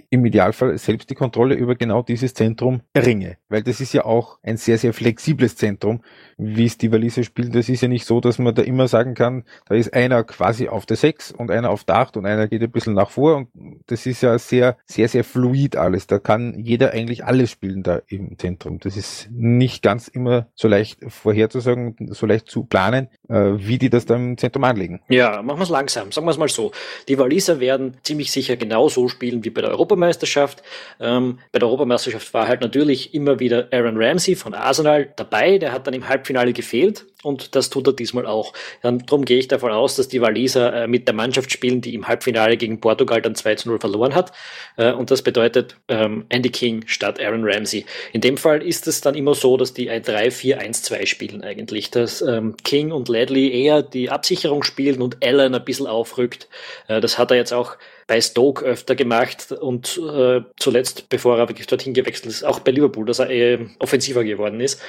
[0.10, 3.38] im Idealfall selbst die Kontrolle über genau dieses Zentrum erringe.
[3.50, 6.02] Weil das ist ja auch ein sehr, sehr flexibles Zentrum,
[6.38, 7.52] wie es die Waliser spielen.
[7.52, 10.68] Das ist ja nicht so, dass man da immer sagen kann, da ist einer quasi
[10.68, 13.38] auf der 6 und einer auf der 8 und einer geht ein bisschen nach vor
[13.38, 13.50] und
[13.88, 16.08] das ist ja sehr, sehr, sehr fluid alles.
[16.08, 18.80] Da kann jeder eigentlich alles spielen da im Zentrum.
[18.80, 24.06] Das ist nicht ganz immer so leicht vorherzusagen, so leicht zu planen, wie die das
[24.06, 25.02] da im Zentrum anlegen.
[25.10, 26.12] Ja, machen wir es langsam.
[26.12, 26.72] Sagen wir es mal so.
[27.08, 30.64] Die Waliser werden ziemlich sicher genauso spielen wie bei der Europameisterschaft.
[31.00, 35.58] Ähm, bei der Europameisterschaft war halt natürlich immer wieder Aaron Ramsey von Arsenal dabei.
[35.58, 38.54] Der hat dann im Halbfinale gefehlt und das tut er diesmal auch.
[38.82, 42.08] Darum gehe ich davon aus, dass die Waliser äh, mit der Mannschaft spielen, die im
[42.08, 44.32] Halbfinale gegen Portugal dann 2 zu 0 verloren hat.
[44.78, 47.86] Äh, und das bedeutet ähm, Andy King statt Aaron Ramsey.
[48.14, 51.92] In dem Fall ist es dann immer so, dass die ein 3-4-1-2 spielen eigentlich.
[51.92, 56.48] Dass ähm, King und Ledley eher die Absicherung spielen und Allen ein bisschen aufrückt.
[56.88, 61.48] Äh, das hat er jetzt auch bei Stoke öfter gemacht und äh, zuletzt, bevor er
[61.48, 64.82] wirklich dorthin gewechselt ist, auch bei Liverpool, dass er äh, offensiver geworden ist.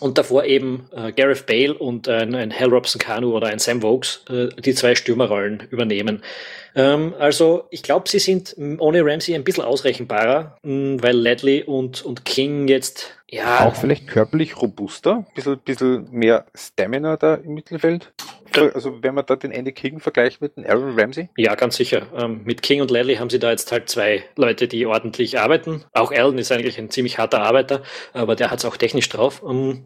[0.00, 0.06] Hm.
[0.06, 3.82] Und davor eben äh, Gareth Bale und ein, ein Hal Robson Kanu oder ein Sam
[3.82, 6.22] Vokes äh, die zwei Stürmerrollen übernehmen.
[6.74, 12.04] Ähm, also ich glaube, sie sind ohne Ramsey ein bisschen ausrechenbarer, mh, weil Ledley und,
[12.04, 13.60] und King jetzt ja.
[13.64, 18.12] Auch vielleicht körperlich robuster, bisschen, bisschen mehr Stamina da im Mittelfeld.
[18.74, 21.28] Also wenn man da den Andy King vergleicht mit dem Aaron Ramsey?
[21.36, 22.06] Ja, ganz sicher.
[22.16, 25.84] Ähm, mit King und Ledley haben sie da jetzt halt zwei Leute, die ordentlich arbeiten.
[25.92, 27.82] Auch Allen ist eigentlich ein ziemlich harter Arbeiter,
[28.12, 29.42] aber der hat es auch technisch drauf.
[29.48, 29.84] Ähm,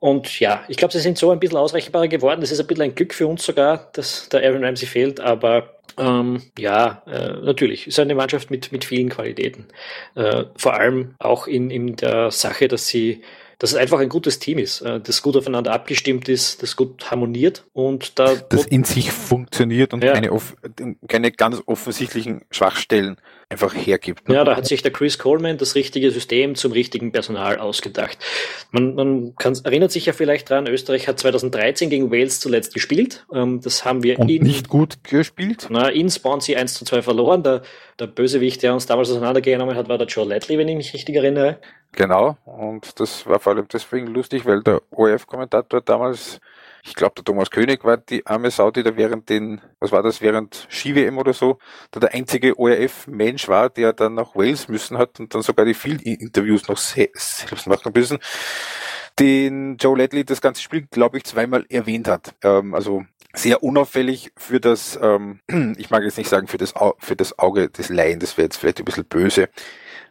[0.00, 2.40] und ja, ich glaube, sie sind so ein bisschen ausrechenbarer geworden.
[2.40, 5.76] Das ist ein bisschen ein Glück für uns sogar, dass der Aaron Ramsey fehlt, aber
[5.98, 9.66] ähm, ja, äh, natürlich ist eine Mannschaft mit, mit vielen Qualitäten.
[10.14, 13.22] Äh, vor allem auch in, in der Sache, dass sie
[13.58, 17.10] dass es einfach ein gutes Team ist, äh, das gut aufeinander abgestimmt ist, das gut
[17.10, 18.34] harmoniert und da.
[18.34, 20.12] Das in sich funktioniert und ja.
[20.12, 20.30] keine,
[21.08, 23.16] keine ganz offensichtlichen Schwachstellen
[23.48, 24.28] einfach hergibt.
[24.28, 24.34] Ne?
[24.34, 28.18] Ja, da hat sich der Chris Coleman das richtige System zum richtigen Personal ausgedacht.
[28.72, 33.24] Man, man kann, erinnert sich ja vielleicht dran, Österreich hat 2013 gegen Wales zuletzt gespielt.
[33.32, 35.68] Ähm, das haben wir und in, nicht gut gespielt.
[35.70, 37.44] Na, in Swansea 1 zu 2 verloren.
[37.44, 37.62] Der,
[38.00, 41.14] der Bösewicht, der uns damals auseinandergenommen hat, war der Joe Ledley, wenn ich mich richtig
[41.14, 41.58] erinnere.
[41.92, 46.40] Genau, und das war vor allem deswegen lustig, weil der ORF-Kommentator damals,
[46.86, 50.02] ich glaube der Thomas König war die arme Sau, die da während den, was war
[50.02, 51.58] das, während Ski-WM oder so,
[51.90, 55.74] da der einzige ORF-Mensch war, der dann nach Wales müssen hat und dann sogar die
[55.74, 58.18] Field-Interviews noch selbst machen müssen,
[59.18, 62.34] den Joe Ledley das ganze Spiel, glaube ich, zweimal erwähnt hat.
[62.42, 65.40] Ähm, also sehr unauffällig für das, ähm,
[65.76, 68.56] ich mag jetzt nicht sagen für das, für das Auge des Laien, das wäre jetzt
[68.56, 69.48] vielleicht ein bisschen böse,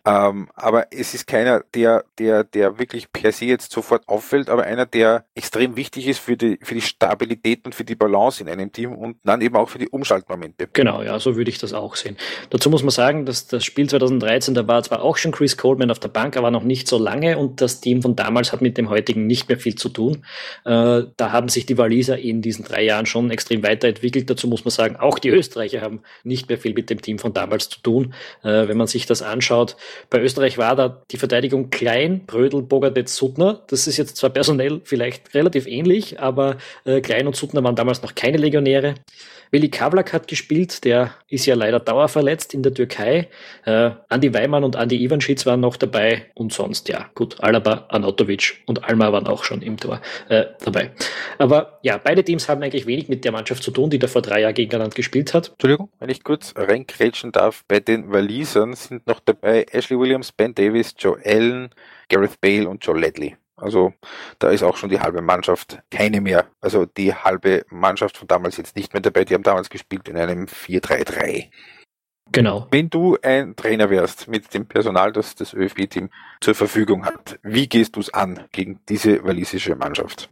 [0.06, 4.64] Ähm, aber es ist keiner, der, der, der wirklich per se jetzt sofort auffällt, aber
[4.64, 8.48] einer, der extrem wichtig ist für die, für die Stabilität und für die Balance in
[8.48, 10.68] einem Team und dann eben auch für die Umschaltmomente.
[10.74, 12.18] Genau, ja, so würde ich das auch sehen.
[12.52, 15.90] Dazu muss man sagen, dass das Spiel 2013, da war zwar auch schon Chris Coleman
[15.90, 18.78] auf der Bank, aber noch nicht so lange und das Team von damals hat mit
[18.78, 20.26] dem heutigen nicht mehr viel zu tun.
[20.66, 24.30] Äh, da haben sich die Waliser in diesen drei Jahren schon extrem weiterentwickelt.
[24.30, 27.34] Dazu muss man sagen, auch die Österreicher haben nicht mehr viel mit dem Team von
[27.34, 28.14] damals zu tun.
[28.44, 29.76] Äh, wenn man sich das anschaut,
[30.10, 33.64] bei Österreich war da die Verteidigung klein, Brödel, Bogadetz, Suttner.
[33.68, 38.02] Das ist jetzt zwar personell vielleicht relativ ähnlich, aber äh, Klein und Suttner waren damals
[38.02, 38.96] noch keine Legionäre.
[39.52, 43.30] Willi Kavlak hat gespielt, der ist ja leider dauerverletzt in der Türkei.
[43.66, 48.64] Äh, Andi Weimann und Andi Ivanschitz waren noch dabei und sonst, ja, gut, Alaba, Anatovic
[48.66, 50.92] und Alma waren auch schon im Tor äh, dabei.
[51.38, 54.22] Aber ja, beide Teams haben eigentlich wenig mit der Mannschaft zu tun, die da vor
[54.22, 55.52] drei Jahren gegeneinander gespielt hat.
[55.52, 60.56] Entschuldigung, wenn ich kurz reinkrätschen darf, bei den Walisern sind noch dabei Ashley Williams, Ben
[60.56, 61.70] Davis, Joe Allen,
[62.10, 63.38] Gareth Bale und Joe Ledley.
[63.56, 63.94] Also
[64.40, 66.48] da ist auch schon die halbe Mannschaft keine mehr.
[66.60, 69.26] Also die halbe Mannschaft von damals jetzt nicht mehr dabei.
[69.26, 71.52] Die haben damals gespielt in einem 4-3-3.
[72.32, 72.68] Genau.
[72.72, 76.10] Wenn du ein Trainer wärst mit dem Personal, das das ÖFB-Team
[76.42, 80.30] zur Verfügung hat, wie gehst du es an gegen diese walisische Mannschaft?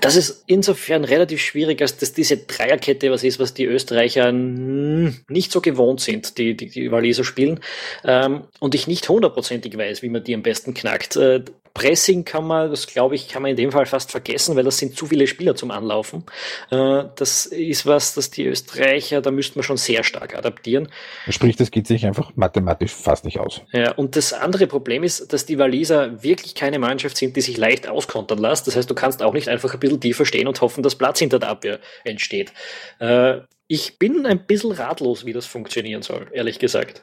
[0.00, 5.52] Das ist insofern relativ schwierig, als dass diese Dreierkette was ist, was die Österreicher nicht
[5.52, 7.60] so gewohnt sind, die die, die Waliser spielen,
[8.04, 11.16] ähm, und ich nicht hundertprozentig weiß, wie man die am besten knackt.
[11.16, 14.64] Äh, Pressing kann man, das glaube ich, kann man in dem Fall fast vergessen, weil
[14.64, 16.24] das sind zu viele Spieler zum Anlaufen.
[16.70, 20.88] Äh, das ist was, das die Österreicher, da müsste man schon sehr stark adaptieren.
[21.28, 23.62] Sprich, das geht sich einfach mathematisch fast nicht aus.
[23.72, 27.56] Ja, und das andere Problem ist, dass die Waliser wirklich keine Mannschaft sind, die sich
[27.56, 28.66] leicht auskontern lässt.
[28.66, 31.18] Das heißt, du kannst auch nicht einfach ein bisschen tiefer stehen und hoffen, dass Platz
[31.18, 32.52] hinter der Abwehr entsteht.
[32.98, 37.02] Äh, ich bin ein bisschen ratlos, wie das funktionieren soll, ehrlich gesagt.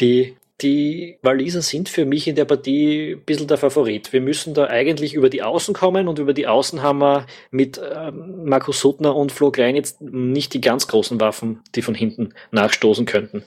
[0.00, 4.12] Die die Waliser sind für mich in der Partie ein bisschen der Favorit.
[4.12, 7.80] Wir müssen da eigentlich über die Außen kommen und über die Außen haben wir mit
[7.94, 12.34] ähm, Markus Suttner und Flo Klein jetzt nicht die ganz großen Waffen, die von hinten
[12.50, 13.44] nachstoßen könnten.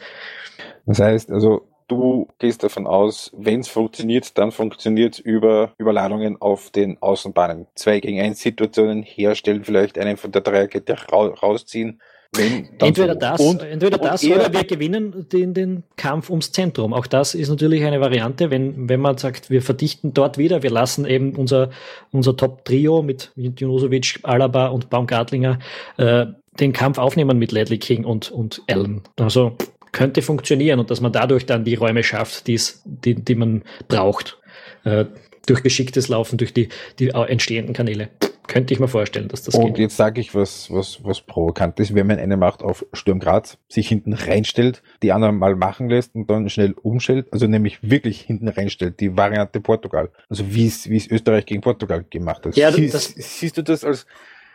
[0.85, 6.69] Das heißt, also du gehst davon aus, wenn es funktioniert, dann funktioniert über Überladungen auf
[6.69, 7.67] den Außenbahnen.
[7.75, 12.01] Zwei gegen eins Situationen herstellen, vielleicht einen von der Dreierkette rausziehen
[12.35, 16.93] wenn, entweder das, und, entweder das oder wir gewinnen den, den Kampf ums Zentrum.
[16.93, 20.69] Auch das ist natürlich eine Variante, wenn, wenn man sagt, wir verdichten dort wieder, wir
[20.69, 21.71] lassen eben unser,
[22.11, 25.59] unser Top-Trio mit Junosovic, Alaba und Baumgartlinger
[25.97, 26.27] äh,
[26.59, 29.01] den Kampf aufnehmen mit Ledley King und, und Allen.
[29.19, 29.57] Also
[29.91, 34.37] könnte funktionieren und dass man dadurch dann die Räume schafft, die's, die, die man braucht.
[34.85, 35.05] Äh,
[35.45, 38.09] durch geschicktes Laufen, durch die, die entstehenden Kanäle.
[38.47, 39.77] Könnte ich mir vorstellen, dass das Und geht.
[39.77, 41.95] jetzt sage ich was, was, was provokant ist.
[41.95, 46.15] Wenn man eine Macht auf Sturm Graz sich hinten reinstellt, die anderen mal machen lässt
[46.15, 50.09] und dann schnell umstellt, also nämlich wirklich hinten reinstellt, die Variante Portugal.
[50.29, 52.55] Also wie es, wie es Österreich gegen Portugal gemacht hat.
[52.55, 54.05] Ja, siehst, das, siehst du das als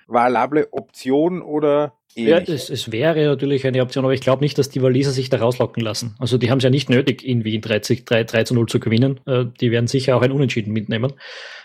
[0.07, 4.71] valable Option oder ja, es, es, wäre natürlich eine Option, aber ich glaube nicht, dass
[4.71, 6.15] die Waliser sich da rauslocken lassen.
[6.19, 8.81] Also die haben es ja nicht nötig, in Wien 30, 3, 3 zu 0 zu
[8.81, 9.21] gewinnen.
[9.27, 11.13] Äh, die werden sicher auch ein Unentschieden mitnehmen.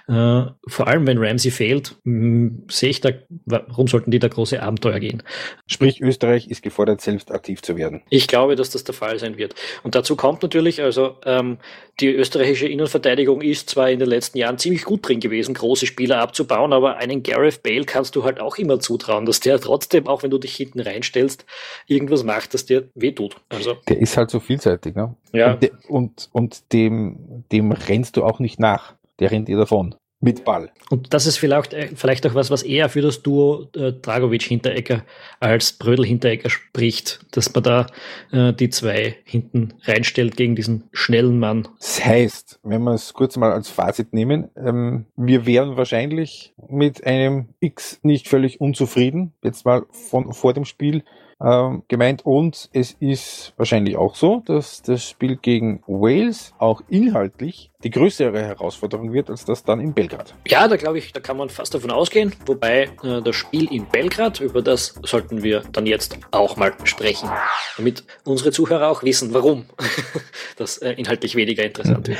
[0.07, 3.11] Äh, vor allem, wenn Ramsey fehlt, sehe ich da,
[3.45, 5.23] warum sollten die da große Abenteuer gehen?
[5.67, 8.01] Sprich, Österreich ist gefordert, selbst aktiv zu werden.
[8.09, 9.55] Ich glaube, dass das der Fall sein wird.
[9.83, 11.59] Und dazu kommt natürlich, also ähm,
[11.99, 16.19] die österreichische Innenverteidigung ist zwar in den letzten Jahren ziemlich gut drin gewesen, große Spieler
[16.19, 20.23] abzubauen, aber einen Gareth Bale kannst du halt auch immer zutrauen, dass der trotzdem, auch
[20.23, 21.45] wenn du dich hinten reinstellst,
[21.87, 23.37] irgendwas macht, das dir wehtut.
[23.49, 25.15] Also, der ist halt so vielseitig, ne?
[25.31, 25.53] Ja.
[25.53, 29.95] Und, de, und, und dem, dem rennst du auch nicht nach der rennt ihr davon.
[30.23, 30.69] Mit Ball.
[30.91, 35.03] Und das ist vielleicht, äh, vielleicht auch was, was eher für das Duo äh, Dragovic-Hinterecker
[35.39, 37.87] als Brödel-Hinterecker spricht, dass man da
[38.31, 41.67] äh, die zwei hinten reinstellt gegen diesen schnellen Mann.
[41.79, 47.03] Das heißt, wenn wir es kurz mal als Fazit nehmen, ähm, wir wären wahrscheinlich mit
[47.05, 51.03] einem X nicht völlig unzufrieden, jetzt mal von vor dem Spiel
[51.43, 52.25] ähm, gemeint.
[52.25, 58.41] Und es ist wahrscheinlich auch so, dass das Spiel gegen Wales auch inhaltlich die größere
[58.41, 60.33] Herausforderung wird als das dann in Belgrad.
[60.47, 62.33] Ja, da glaube ich, da kann man fast davon ausgehen.
[62.45, 67.29] Wobei äh, das Spiel in Belgrad, über das sollten wir dann jetzt auch mal sprechen,
[67.77, 69.65] damit unsere Zuhörer auch wissen, warum
[70.57, 72.17] das äh, inhaltlich weniger interessant wird.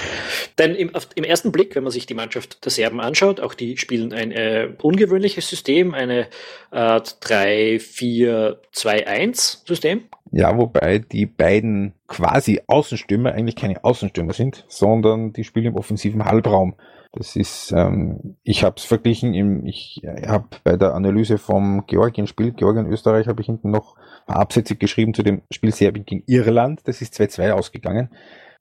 [0.58, 3.54] Denn im, auf, im, ersten Blick, wenn man sich die Mannschaft der Serben anschaut, auch
[3.54, 6.28] die spielen ein äh, ungewöhnliches System, eine
[6.71, 10.04] Art 3-4-2-1-System.
[10.32, 16.24] Ja, wobei die beiden quasi Außenstürmer eigentlich keine Außenstürmer sind, sondern die spielen im offensiven
[16.24, 16.76] Halbraum.
[17.12, 22.54] Das ist, ähm, ich habe es verglichen, im, ich habe bei der Analyse vom Georgien-Spiel,
[22.54, 26.80] Georgien-Österreich, habe ich hinten noch Absätze geschrieben zu dem Spiel Serbien gegen Irland.
[26.86, 28.10] Das ist 2-2 ausgegangen.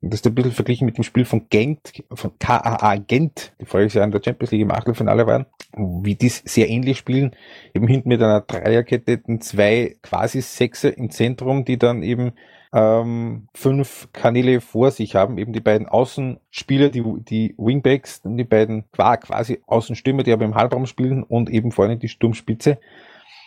[0.01, 3.65] Und das ist ein bisschen verglichen mit dem Spiel von Gent, von KAA Gent, die
[3.65, 5.45] voriges Jahr in der Champions League im Achtelfinale waren,
[5.77, 7.35] wie die sehr ähnlich spielen,
[7.75, 12.31] eben hinten mit einer Dreierkette, zwei quasi Sechser im Zentrum, die dann eben
[12.73, 18.85] ähm, fünf Kanäle vor sich haben, eben die beiden Außenspieler, die, die Wingbacks, die beiden
[18.91, 22.79] quasi Außenstürmer, die aber im Halbraum spielen und eben vorne die Sturmspitze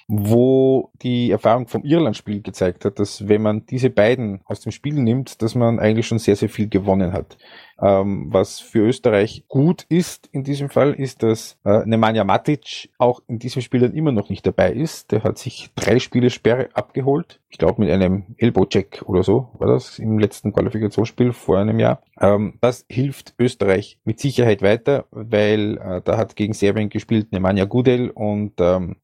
[0.07, 4.95] wo die Erfahrung vom Irland-Spiel gezeigt hat, dass wenn man diese beiden aus dem Spiel
[4.95, 7.39] nimmt, dass man eigentlich schon sehr, sehr viel gewonnen hat.
[7.81, 13.21] Ähm, was für Österreich gut ist in diesem Fall, ist, dass äh, Nemanja Matic auch
[13.27, 15.11] in diesem Spiel dann immer noch nicht dabei ist.
[15.11, 17.41] Der hat sich drei Spiele Sperre abgeholt.
[17.49, 22.03] Ich glaube mit einem Elbow-Check oder so war das im letzten Qualifikationsspiel vor einem Jahr.
[22.21, 27.65] Ähm, das hilft Österreich mit Sicherheit weiter, weil äh, da hat gegen Serbien gespielt Nemanja
[27.65, 28.97] Gudel und ähm,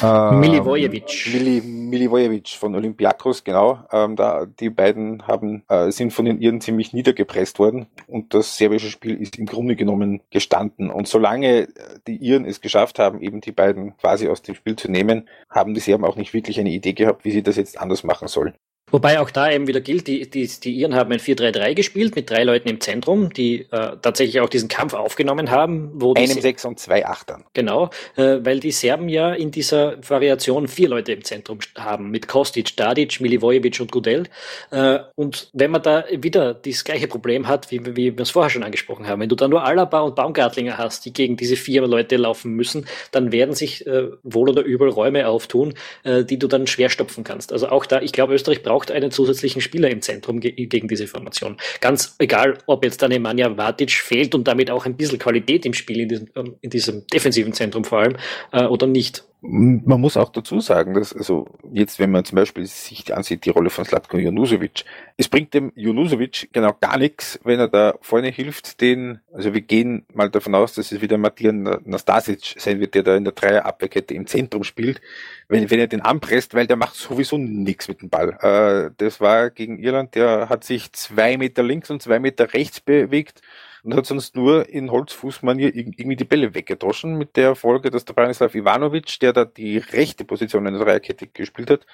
[0.00, 1.30] ähm, Milivojevic.
[1.32, 3.80] Mili, Milivojevic von Olympiakos, genau.
[3.92, 8.56] Ähm, da, die beiden haben, äh, sind von den Iren ziemlich niedergepresst worden und das
[8.56, 10.90] serbische Spiel ist im Grunde genommen gestanden.
[10.90, 11.68] Und solange
[12.06, 15.74] die Iren es geschafft haben, eben die beiden quasi aus dem Spiel zu nehmen, haben
[15.74, 18.54] die Serben auch nicht wirklich eine Idee gehabt, wie sie das jetzt anders machen sollen.
[18.90, 22.30] Wobei auch da eben wieder gilt, die, die, die Iren haben ein 4-3-3 gespielt mit
[22.30, 25.90] drei Leuten im Zentrum, die äh, tatsächlich auch diesen Kampf aufgenommen haben.
[25.94, 27.44] Wo Einem Sechs und zwei Achtern.
[27.54, 32.28] Genau, äh, weil die Serben ja in dieser Variation vier Leute im Zentrum haben, mit
[32.28, 34.24] Kostic, Dadic, Milivojevic und Gudel.
[34.70, 38.50] Äh, und wenn man da wieder das gleiche Problem hat, wie, wie wir es vorher
[38.50, 41.86] schon angesprochen haben, wenn du da nur Alaba und Baumgartlinger hast, die gegen diese vier
[41.86, 45.74] Leute laufen müssen, dann werden sich äh, wohl oder übel Räume auftun,
[46.04, 47.52] äh, die du dann schwer stopfen kannst.
[47.52, 50.86] Also auch da, ich glaube, Österreich braucht braucht einen zusätzlichen Spieler im Zentrum ge gegen
[50.86, 51.56] diese Formation.
[51.80, 55.74] Ganz egal, ob jetzt dann Nemanja Vatic fehlt und damit auch ein bisschen Qualität im
[55.74, 58.16] Spiel in diesem, ähm, in diesem defensiven Zentrum vor allem
[58.52, 59.24] äh, oder nicht.
[59.40, 63.50] Man muss auch dazu sagen, dass, also jetzt, wenn man zum Beispiel sich ansieht, die
[63.50, 64.84] Rolle von Slatko Junusovic,
[65.16, 69.60] es bringt dem Junusovic genau gar nichts, wenn er da vorne hilft, den, also wir
[69.60, 73.32] gehen mal davon aus, dass es wieder Matijan Nastasic sein wird, der da in der
[73.32, 75.00] Dreierabwehrkette im Zentrum spielt,
[75.46, 78.30] wenn, wenn er den anpresst, weil der macht sowieso nichts mit dem Ball.
[78.40, 82.80] Äh, das war gegen Irland, der hat sich zwei Meter links und zwei Meter rechts
[82.80, 83.42] bewegt
[83.88, 88.12] und hat sonst nur in Holzfußmanier irgendwie die Bälle weggedroschen, mit der Folge, dass der
[88.12, 91.86] Branislav Ivanovic, der da die rechte Position in der Dreierkette gespielt hat,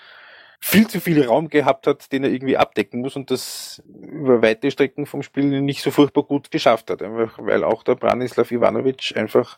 [0.58, 4.72] viel zu viel Raum gehabt hat, den er irgendwie abdecken muss und das über weite
[4.72, 7.00] Strecken vom Spiel nicht so furchtbar gut geschafft hat.
[7.00, 9.56] Einfach weil auch der Branislav Ivanovic einfach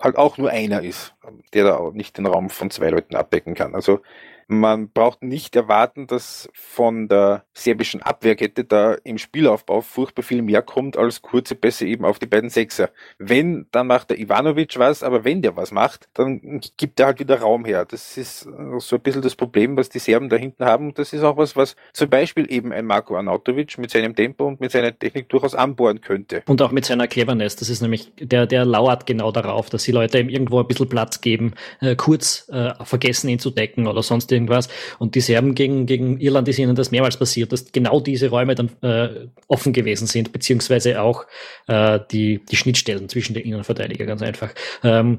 [0.00, 1.16] halt auch nur einer ist,
[1.54, 3.74] der da auch nicht den Raum von zwei Leuten abdecken kann.
[3.74, 4.00] Also
[4.46, 10.62] man braucht nicht erwarten, dass von der serbischen Abwehrkette da im Spielaufbau furchtbar viel mehr
[10.62, 12.90] kommt als kurze Pässe eben auf die beiden Sechser.
[13.18, 17.20] Wenn, dann macht der Ivanovic was, aber wenn der was macht, dann gibt er halt
[17.20, 17.84] wieder Raum her.
[17.84, 20.88] Das ist so ein bisschen das Problem, was die Serben da hinten haben.
[20.88, 24.46] Und das ist auch was, was zum Beispiel eben ein Marco Arnautovic mit seinem Tempo
[24.46, 26.42] und mit seiner Technik durchaus anbohren könnte.
[26.46, 27.56] Und auch mit seiner Cleverness.
[27.56, 30.88] Das ist nämlich, der, der lauert genau darauf, dass die Leute ihm irgendwo ein bisschen
[30.88, 34.68] Platz geben, äh, kurz äh, vergessen ihn zu decken oder sonst irgendwas.
[34.98, 38.54] Und die Serben gegen, gegen Irland ist ihnen das mehrmals passiert, dass genau diese Räume
[38.54, 41.24] dann äh, offen gewesen sind, beziehungsweise auch
[41.66, 44.50] äh, die, die Schnittstellen zwischen den Innenverteidiger ganz einfach.
[44.82, 45.18] Ähm,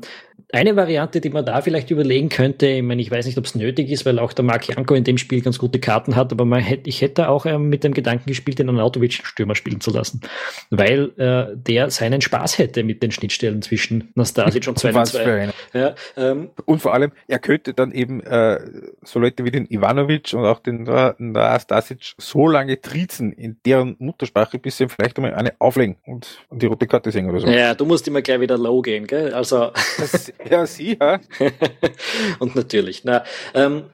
[0.54, 3.56] eine Variante, die man da vielleicht überlegen könnte, ich meine, ich weiß nicht, ob es
[3.56, 6.46] nötig ist, weil auch der Marc Janko in dem Spiel ganz gute Karten hat, aber
[6.46, 9.92] man hätte, ich hätte auch ähm, mit dem Gedanken gespielt, den Anatovic Stürmer spielen zu
[9.92, 10.22] lassen,
[10.70, 15.50] weil äh, der seinen Spaß hätte mit den Schnittstellen zwischen Nastasic und 2 und 2.
[15.74, 18.60] Ja, ähm, und vor allem, er könnte dann eben äh,
[19.04, 20.84] so Leute wie den Ivanovic und auch den
[21.18, 26.62] Nastasic so lange trizen in deren Muttersprache, bis sie vielleicht einmal eine auflegen und, und
[26.62, 27.48] die rote Karte singen oder so.
[27.48, 29.34] Ja, du musst immer gleich wieder low gehen, gell?
[29.34, 29.72] Also.
[29.98, 31.20] Das, ja, sie, ja.
[32.40, 33.04] und natürlich.
[33.04, 33.86] Na, ähm,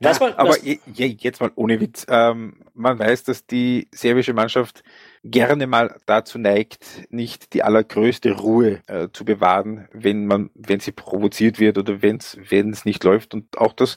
[0.00, 2.06] na, mal, aber je, je, jetzt mal ohne Witz.
[2.08, 4.82] Ähm, man weiß, dass die serbische Mannschaft
[5.24, 10.92] gerne mal dazu neigt, nicht die allergrößte Ruhe äh, zu bewahren, wenn man, wenn sie
[10.92, 13.34] provoziert wird oder wenn es nicht läuft.
[13.34, 13.96] Und auch das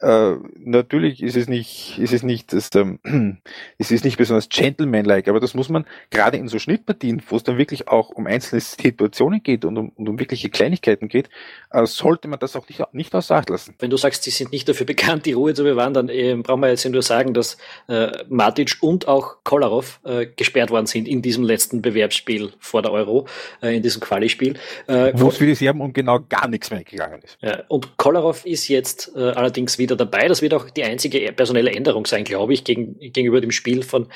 [0.00, 2.98] äh, natürlich ist es nicht, ist es nicht, das, ähm,
[3.78, 7.44] es ist nicht besonders gentlemanlike, aber das muss man gerade in so Schnittpartien, wo es
[7.44, 11.30] dann wirklich auch um einzelne Situationen geht und um, und um wirkliche Kleinigkeiten geht,
[11.70, 13.74] äh, sollte man das auch nicht, nicht außer Acht lassen.
[13.78, 16.60] Wenn du sagst, sie sind nicht dafür bekannt, die Ruhe zu bewahren, dann äh, brauchen
[16.60, 17.56] wir jetzt nur sagen, dass
[17.88, 22.90] äh, Matic und auch Kolarov äh, gesperrt worden sind in diesem letzten Bewerbsspiel vor der
[22.90, 23.26] Euro,
[23.62, 24.54] äh, in diesem Quali-Spiel.
[24.88, 27.38] Äh, wo es für die Serben um genau gar nichts mehr gegangen ist.
[27.68, 30.26] Und Kolarov ist jetzt allerdings wieder wieder dabei.
[30.28, 34.08] Das wird auch die einzige personelle Änderung sein, glaube ich, gegen, gegenüber dem Spiel von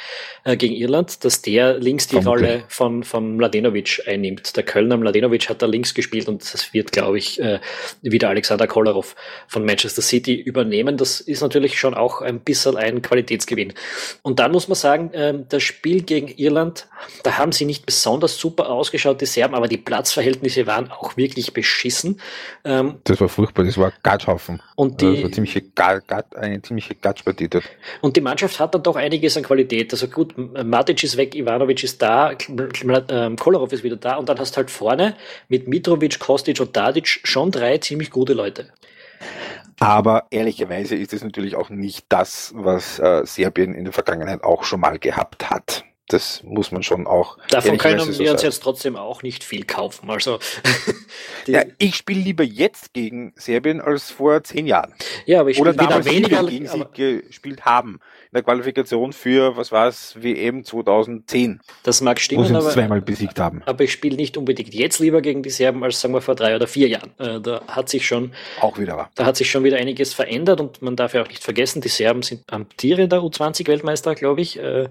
[0.44, 2.48] äh, gegen Irland, dass der links die Vermutlich.
[2.48, 4.56] Rolle von, von Mladenovic einnimmt.
[4.56, 7.60] Der Kölner Mladenovic hat da links gespielt und das wird, glaube ich, äh,
[8.02, 9.14] wieder Alexander Kolarov
[9.46, 10.96] von Manchester City übernehmen.
[10.96, 13.74] Das ist natürlich schon auch ein bisschen ein Qualitätsgewinn.
[14.22, 16.88] Und dann muss man sagen, äh, das Spiel gegen Irland,
[17.22, 21.52] da haben sie nicht besonders super ausgeschaut, die Serben, aber die Platzverhältnisse waren auch wirklich
[21.52, 22.20] beschissen.
[22.64, 24.62] Ähm, das war furchtbar, das war Gatschhaufen.
[24.76, 25.30] Und die, also das war
[25.62, 27.64] ziemliche, eine ziemliche Gatschpartie dort.
[28.00, 29.92] Und die Mannschaft hat dann doch einiges an Qualität.
[29.92, 32.32] Also gut, Matic ist weg, Ivanovic ist da,
[33.08, 35.16] ähm, Kolarov ist wieder da und dann hast du halt vorne
[35.48, 38.68] mit Mitrovic, Kostic und Tadic schon drei ziemlich gute Leute.
[39.80, 44.64] Aber ehrlicherweise ist es natürlich auch nicht das, was äh, Serbien in der Vergangenheit auch
[44.64, 47.36] schon mal gehabt hat das muss man schon auch.
[47.50, 50.10] Davon können so wir uns jetzt trotzdem auch nicht viel kaufen.
[50.10, 50.38] Also
[51.46, 54.94] ja, ich spiele lieber jetzt gegen Serbien als vor zehn Jahren.
[55.26, 58.00] Ja, aber ich Oder damals weniger gegen sie gespielt haben
[58.30, 61.60] in der Qualifikation für, was war es, WM 2010.
[61.82, 63.62] Das mag stimmen, wo sie uns aber, zweimal besiegt haben.
[63.64, 66.54] Aber ich spiele nicht unbedingt jetzt lieber gegen die Serben als sagen wir vor drei
[66.54, 67.12] oder vier Jahren.
[67.18, 69.10] Äh, da hat sich schon auch wieder war.
[69.14, 71.88] Da hat sich schon wieder einiges verändert und man darf ja auch nicht vergessen, die
[71.88, 74.58] Serben sind amtierender U20-Weltmeister, glaube ich.
[74.58, 74.88] Äh,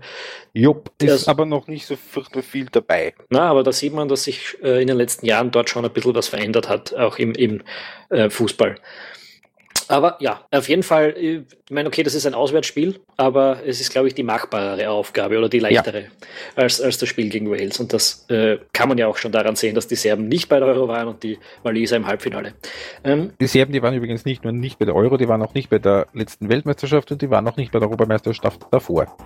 [0.53, 3.13] Jupp, ist aber noch nicht so furchtbar viel dabei.
[3.29, 5.91] Na, aber da sieht man, dass sich äh, in den letzten Jahren dort schon ein
[5.91, 7.63] bisschen was verändert hat, auch im, im
[8.09, 8.75] äh, Fußball.
[9.89, 13.91] Aber ja, auf jeden Fall, ich meine, okay, das ist ein Auswärtsspiel, aber es ist,
[13.91, 16.07] glaube ich, die machbarere Aufgabe oder die leichtere ja.
[16.55, 17.79] als, als das Spiel gegen Wales.
[17.79, 20.59] Und das äh, kann man ja auch schon daran sehen, dass die Serben nicht bei
[20.59, 22.53] der Euro waren und die Waliser im Halbfinale.
[23.03, 25.53] Ähm, die Serben, die waren übrigens nicht nur nicht bei der Euro, die waren auch
[25.53, 29.17] nicht bei der letzten Weltmeisterschaft und die waren auch nicht bei der Europameisterschaft davor.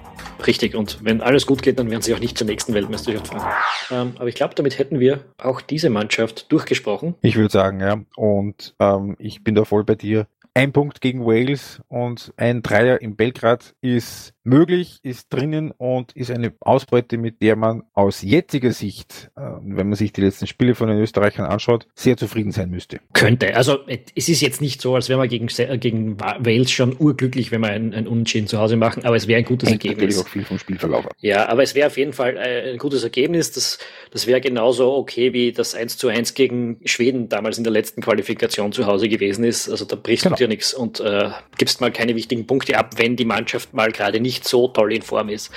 [0.45, 3.53] Richtig, und wenn alles gut geht, dann werden sie auch nicht zur nächsten Weltmeisterschaft fahren.
[3.91, 7.16] Ähm, aber ich glaube, damit hätten wir auch diese Mannschaft durchgesprochen.
[7.22, 8.01] Ich würde sagen, ja.
[8.16, 10.28] Und ähm, ich bin da voll bei dir.
[10.54, 16.32] Ein Punkt gegen Wales und ein Dreier in Belgrad ist möglich, ist drinnen und ist
[16.32, 20.76] eine Ausbeute, mit der man aus jetziger Sicht, äh, wenn man sich die letzten Spiele
[20.76, 23.00] von den Österreichern anschaut, sehr zufrieden sein müsste.
[23.14, 23.56] Könnte.
[23.56, 23.80] Also
[24.16, 27.62] es ist jetzt nicht so, als wäre man gegen, äh, gegen Wales schon urglücklich, wenn
[27.62, 30.18] wir ein, ein Unentschieden zu Hause machen, aber es wäre ein gutes Hängt Ergebnis.
[30.18, 31.14] natürlich auch viel vom Spielverlauf ab.
[31.20, 33.52] Ja, aber es wäre auf jeden Fall äh, ein gutes Ergebnis.
[33.52, 33.78] Das,
[34.12, 38.02] das wäre genauso okay, wie das 1 zu 1 gegen Schweden damals in der letzten
[38.02, 39.70] Qualifikation zu Hause gewesen ist.
[39.70, 40.36] Also da brichst genau.
[40.36, 43.92] du dir nichts und äh, gibst mal keine wichtigen Punkte ab, wenn die Mannschaft mal
[43.92, 45.51] gerade nicht nicht so toll in Form ist.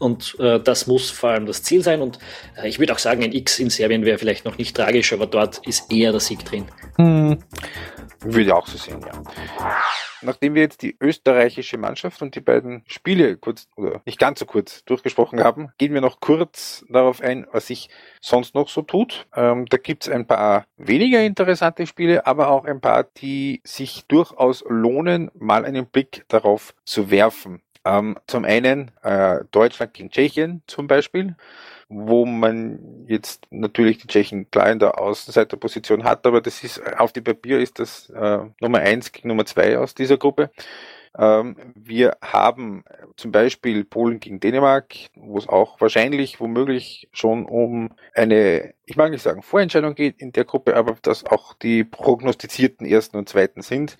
[0.00, 2.02] Und äh, das muss vor allem das Ziel sein.
[2.02, 2.18] Und
[2.60, 5.26] äh, ich würde auch sagen, ein X in Serbien wäre vielleicht noch nicht tragisch, aber
[5.26, 6.66] dort ist eher der Sieg drin.
[6.96, 7.38] Hm.
[8.20, 9.22] Würde auch so sehen, ja.
[10.22, 14.46] Nachdem wir jetzt die österreichische Mannschaft und die beiden Spiele kurz oder nicht ganz so
[14.46, 19.28] kurz durchgesprochen haben, gehen wir noch kurz darauf ein, was sich sonst noch so tut.
[19.36, 24.64] Ähm, da gibt's ein paar weniger interessante Spiele, aber auch ein paar, die sich durchaus
[24.66, 27.62] lohnen, mal einen Blick darauf zu werfen.
[27.86, 31.36] Ähm, zum einen äh, Deutschland gegen Tschechien zum Beispiel,
[31.88, 37.12] wo man jetzt natürlich die Tschechen klar in der Außenseiterposition hat, aber das ist auf
[37.12, 40.50] dem Papier ist das äh, Nummer eins gegen Nummer zwei aus dieser Gruppe.
[41.16, 42.82] Ähm, wir haben
[43.16, 49.12] zum Beispiel Polen gegen Dänemark, wo es auch wahrscheinlich womöglich schon um eine, ich mag
[49.12, 53.62] nicht sagen Vorentscheidung geht in der Gruppe, aber dass auch die prognostizierten ersten und zweiten
[53.62, 53.96] sind.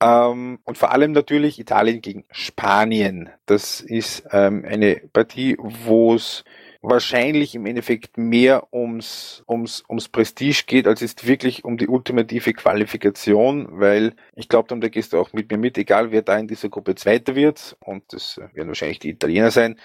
[0.00, 3.30] Ähm, und vor allem natürlich Italien gegen Spanien.
[3.46, 6.44] Das ist ähm, eine Partie, wo es
[6.80, 12.52] wahrscheinlich im Endeffekt mehr ums, ums, ums Prestige geht, als es wirklich um die ultimative
[12.52, 16.46] Qualifikation, weil ich glaube, da gehst du auch mit mir mit, egal wer da in
[16.46, 19.76] dieser Gruppe Zweiter wird, und das werden wahrscheinlich die Italiener sein,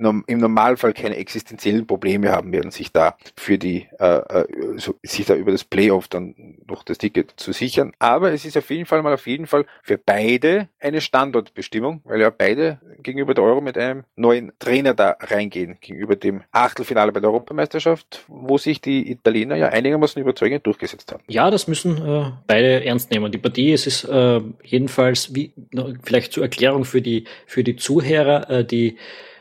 [0.00, 4.46] im Normalfall keine existenziellen Probleme haben werden, sich da für die, äh, äh,
[4.76, 7.92] so, sich da über das Playoff dann noch das Ticket zu sichern.
[7.98, 12.20] Aber es ist auf jeden Fall mal auf jeden Fall für beide eine Standortbestimmung, weil
[12.20, 17.20] ja beide gegenüber der Euro mit einem neuen Trainer da reingehen, gegenüber dem Achtelfinale bei
[17.20, 21.22] der Europameisterschaft, wo sich die Italiener ja einigermaßen überzeugend durchgesetzt haben.
[21.28, 23.30] Ja, das müssen äh, beide ernst nehmen.
[23.30, 25.52] Die Partie es ist äh, jedenfalls, wie,
[26.02, 28.96] vielleicht zur Erklärung für die, für die Zuhörer, äh, die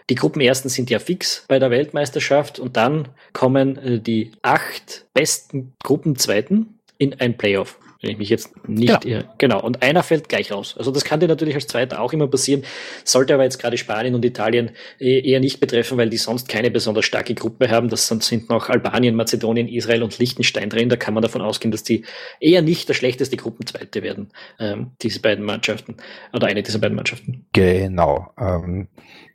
[0.10, 5.74] die Gruppenersten sind ja fix bei der Weltmeisterschaft und dann kommen äh, die acht besten
[5.84, 7.80] Gruppenzweiten in ein Playoff.
[8.02, 9.00] Wenn ich mich jetzt nicht ja.
[9.04, 9.30] irre.
[9.40, 9.62] Genau.
[9.62, 10.74] Und einer fällt gleich raus.
[10.78, 12.64] Also das kann dir natürlich als Zweiter auch immer passieren.
[13.04, 16.72] Sollte aber jetzt gerade Spanien und Italien äh, eher nicht betreffen, weil die sonst keine
[16.72, 17.90] besonders starke Gruppe haben.
[17.90, 20.88] Das sind noch Albanien, Mazedonien, Israel und Liechtenstein drin.
[20.88, 22.06] Da kann man davon ausgehen, dass die
[22.40, 24.30] eher nicht der schlechteste Gruppenzweite werden,
[24.60, 25.98] ähm, diese beiden Mannschaften.
[26.32, 27.48] Oder eine dieser beiden Mannschaften.
[27.52, 28.32] Genau.
[28.40, 28.88] Ähm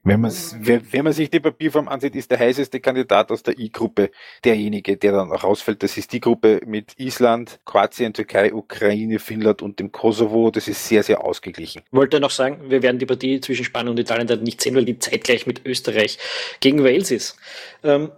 [0.04, 4.10] Wenn, wenn man sich die Papierform ansieht, ist der heißeste Kandidat aus der I-Gruppe
[4.44, 5.82] derjenige, der dann auch rausfällt.
[5.82, 10.50] Das ist die Gruppe mit Island, Kroatien, Türkei, Ukraine, Finnland und dem Kosovo.
[10.50, 11.82] Das ist sehr, sehr ausgeglichen.
[11.86, 14.74] Ich wollte noch sagen, wir werden die Partie zwischen Spanien und Italien dann nicht sehen,
[14.74, 16.18] weil die zeitgleich mit Österreich
[16.60, 17.38] gegen Wales ist.
[17.82, 18.10] Ähm,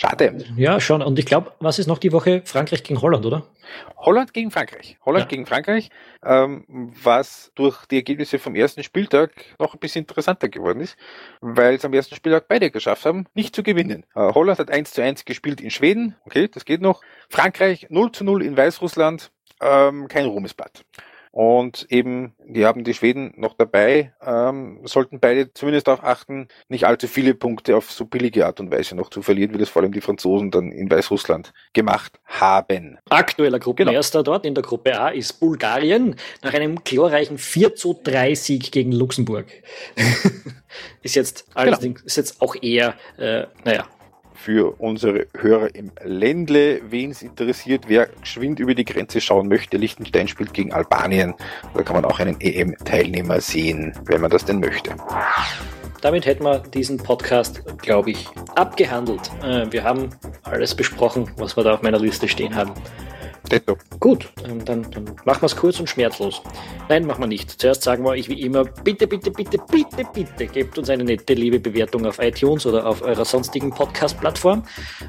[0.00, 0.46] Schade.
[0.56, 1.02] Ja, schon.
[1.02, 2.40] Und ich glaube, was ist noch die Woche?
[2.46, 3.42] Frankreich gegen Holland, oder?
[3.98, 4.96] Holland gegen Frankreich.
[5.04, 5.28] Holland ja.
[5.28, 5.90] gegen Frankreich,
[6.24, 6.64] ähm,
[7.02, 10.96] was durch die Ergebnisse vom ersten Spieltag noch ein bisschen interessanter geworden ist,
[11.42, 14.06] weil es am ersten Spieltag beide geschafft haben, nicht zu gewinnen.
[14.14, 17.02] Äh, Holland hat 1 zu 1 gespielt in Schweden, okay, das geht noch.
[17.28, 19.30] Frankreich 0 zu 0 in Weißrussland,
[19.60, 20.82] ähm, kein Ruhmesblatt.
[21.32, 26.86] Und eben, die haben die Schweden noch dabei, ähm, sollten beide zumindest darauf achten, nicht
[26.86, 29.82] allzu viele Punkte auf so billige Art und Weise noch zu verlieren, wie das vor
[29.82, 32.98] allem die Franzosen dann in Weißrussland gemacht haben.
[33.08, 34.32] Aktueller Gruppenerster genau.
[34.32, 38.90] dort in der Gruppe A ist Bulgarien nach einem glorreichen 4 zu 3 Sieg gegen
[38.90, 39.46] Luxemburg.
[41.02, 42.06] ist jetzt allerdings, genau.
[42.06, 43.86] ist jetzt auch eher, äh, naja,
[44.42, 46.80] für unsere Hörer im Ländle.
[46.90, 51.34] Wen es interessiert, wer geschwind über die Grenze schauen möchte, Liechtenstein spielt gegen Albanien.
[51.74, 54.94] Da kann man auch einen EM-Teilnehmer sehen, wenn man das denn möchte.
[56.00, 59.30] Damit hätten wir diesen Podcast, glaube ich, abgehandelt.
[59.42, 60.08] Äh, wir haben
[60.44, 62.72] alles besprochen, was wir da auf meiner Liste stehen haben.
[63.50, 63.76] Netto.
[63.98, 66.42] Gut, ähm, dann, dann machen wir es kurz und schmerzlos.
[66.88, 67.60] Nein, machen wir nicht.
[67.60, 71.34] Zuerst sagen wir euch wie immer, bitte, bitte, bitte, bitte, bitte, gebt uns eine nette,
[71.34, 74.64] liebe Bewertung auf iTunes oder auf eurer sonstigen Podcast-Plattform.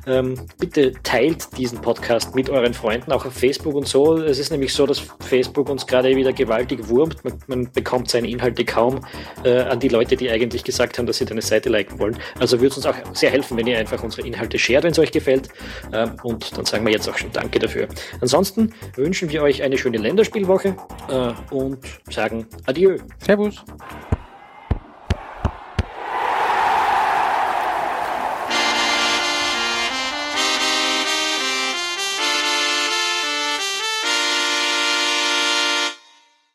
[0.08, 4.18] Ähm, bitte teilt diesen Podcast mit euren Freunden, auch auf Facebook und so.
[4.18, 7.24] Es ist nämlich so, dass Facebook uns gerade wieder gewaltig wurmt.
[7.24, 9.06] Man, man bekommt seine Inhalte kaum
[9.44, 12.18] äh, an die Leute, die eigentlich gesagt haben, dass sie deine Seite liken wollen.
[12.39, 15.00] Also würde es uns auch sehr helfen, wenn ihr einfach unsere Inhalte shared, wenn es
[15.00, 15.50] euch gefällt.
[15.94, 17.88] Ähm, und dann sagen wir jetzt auch schon Danke dafür.
[18.32, 20.78] Ansonsten wünschen wir euch eine schöne Länderspielwoche
[21.10, 21.80] äh, und
[22.10, 22.98] sagen Adieu.
[23.20, 23.62] Servus.